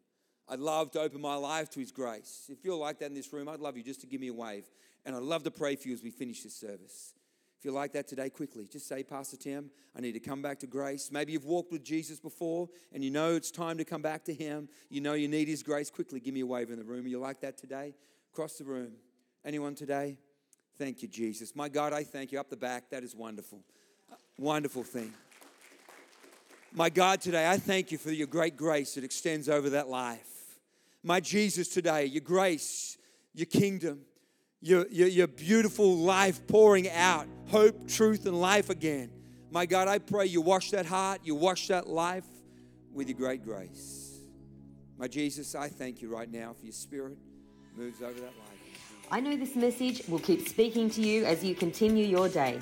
I'd 0.49 0.59
love 0.59 0.91
to 0.93 1.01
open 1.01 1.21
my 1.21 1.37
life 1.37 1.71
to 1.71 1.81
his 1.81 1.91
grace. 1.91 2.51
If 2.51 2.65
you're 2.65 2.77
like 2.77 2.99
that 2.99 3.07
in 3.07 3.15
this 3.15 3.33
room, 3.33 3.49
I'd 3.49 3.61
love 3.61 3.77
you 3.77 3.83
just 3.83 4.01
to 4.03 4.07
give 4.07 4.21
me 4.21 4.29
a 4.29 4.35
wave. 4.35 4.65
And 5.07 5.17
I'd 5.17 5.23
love 5.23 5.43
to 5.45 5.51
pray 5.51 5.77
for 5.77 5.89
you 5.89 5.95
as 5.95 6.03
we 6.03 6.11
finish 6.11 6.43
this 6.43 6.55
service. 6.55 7.15
If 7.59 7.65
you're 7.65 7.75
like 7.75 7.93
that 7.93 8.07
today, 8.07 8.29
quickly, 8.29 8.67
just 8.71 8.87
say, 8.87 9.03
Pastor 9.03 9.39
Tim, 9.39 9.71
I 9.97 10.01
need 10.01 10.13
to 10.13 10.21
come 10.21 10.43
back 10.43 10.59
to 10.61 10.67
grace. 10.67 11.11
Maybe 11.11 11.33
you've 11.33 11.47
walked 11.47 11.73
with 11.73 11.83
Jesus 11.83 12.21
before 12.21 12.69
and 12.93 13.03
you 13.03 13.11
know 13.11 13.35
it's 13.35 13.51
time 13.51 13.79
to 13.79 13.85
come 13.85 14.03
back 14.03 14.25
to 14.25 14.35
him. 14.35 14.69
You 14.91 15.01
know 15.01 15.15
you 15.15 15.29
need 15.29 15.49
his 15.49 15.63
grace. 15.63 15.91
Quickly, 15.91 16.21
give 16.21 16.35
me 16.35 16.41
a 16.41 16.47
wave 16.47 16.71
in 16.71 16.79
the 16.79 16.85
room. 16.85 17.07
Are 17.07 17.09
you 17.09 17.19
like 17.19 17.41
that 17.41 17.57
today? 17.57 17.95
Across 18.33 18.59
the 18.59 18.65
room. 18.65 18.93
Anyone 19.47 19.75
today? 19.75 20.19
Thank 20.79 21.01
you, 21.01 21.09
Jesus. 21.09 21.57
My 21.57 21.69
God, 21.69 21.93
I 21.93 22.05
thank 22.05 22.33
you. 22.33 22.41
Up 22.41 22.51
the 22.51 22.57
back, 22.57 22.91
that 22.91 23.03
is 23.03 23.15
wonderful. 23.15 23.61
Wonderful 24.39 24.83
thing. 24.83 25.13
My 26.77 26.91
God, 26.91 27.21
today, 27.21 27.49
I 27.49 27.57
thank 27.57 27.93
you 27.93 27.99
for 27.99 28.11
your 28.11 28.27
great 28.27 28.57
grace 28.57 28.97
that 28.97 29.05
extends 29.05 29.49
over 29.49 29.71
that 29.71 29.89
life. 29.89 30.59
My 31.05 31.21
Jesus, 31.21 31.69
today, 31.69 32.07
your 32.07 32.21
grace, 32.21 32.99
your 33.33 33.47
kingdom, 33.47 34.01
your, 34.61 34.85
your, 34.89 35.07
your 35.07 35.29
beautiful 35.29 35.97
life 35.97 36.45
pouring 36.49 36.91
out 36.91 37.29
hope, 37.47 37.87
truth, 37.87 38.27
and 38.27 38.41
life 38.41 38.71
again. 38.71 39.13
My 39.53 39.67
God, 39.67 39.87
I 39.87 39.99
pray 39.99 40.27
you 40.27 40.41
wash 40.41 40.73
that 40.73 40.85
heart, 40.85 41.21
you 41.23 41.37
wash 41.37 41.69
that 41.69 41.87
life 41.87 42.27
with 42.93 43.09
your 43.09 43.19
great 43.19 43.45
grace. 43.45 44.19
My 44.99 45.07
Jesus, 45.07 45.55
I 45.55 45.69
thank 45.69 46.03
you 46.03 46.09
right 46.09 46.31
now 46.31 46.55
for 46.55 46.65
your 46.65 46.73
spirit 46.73 47.19
moves 47.77 48.03
over 48.03 48.15
that 48.15 48.23
life. 48.23 49.09
I 49.13 49.21
know 49.21 49.37
this 49.37 49.55
message 49.55 50.03
will 50.09 50.19
keep 50.19 50.49
speaking 50.49 50.91
to 50.91 51.01
you 51.01 51.25
as 51.25 51.45
you 51.45 51.55
continue 51.55 52.05
your 52.05 52.29
day. 52.29 52.59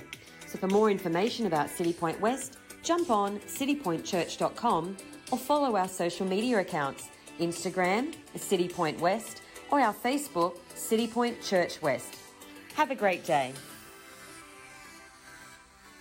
So 0.49 0.59
for 0.59 0.67
more 0.67 0.91
information 0.91 1.47
about 1.47 1.69
Citipointe 1.69 2.21
West, 2.21 2.59
jump 2.83 3.11
on 3.11 3.39
citipointechurch.com 3.41 4.97
or 5.31 5.39
follow 5.39 5.77
our 5.77 5.89
social 5.89 6.27
media 6.27 6.61
accounts 6.61 7.09
Instagram, 7.41 8.15
Citipointe 8.37 8.99
West, 9.01 9.43
or 9.71 9.81
our 9.81 9.95
Facebook, 9.95 10.57
Citipointe 10.75 11.47
Church 11.47 11.81
West. 11.81 12.17
Have 12.75 12.91
a 12.91 12.95
great 12.95 13.25
day. 13.25 13.53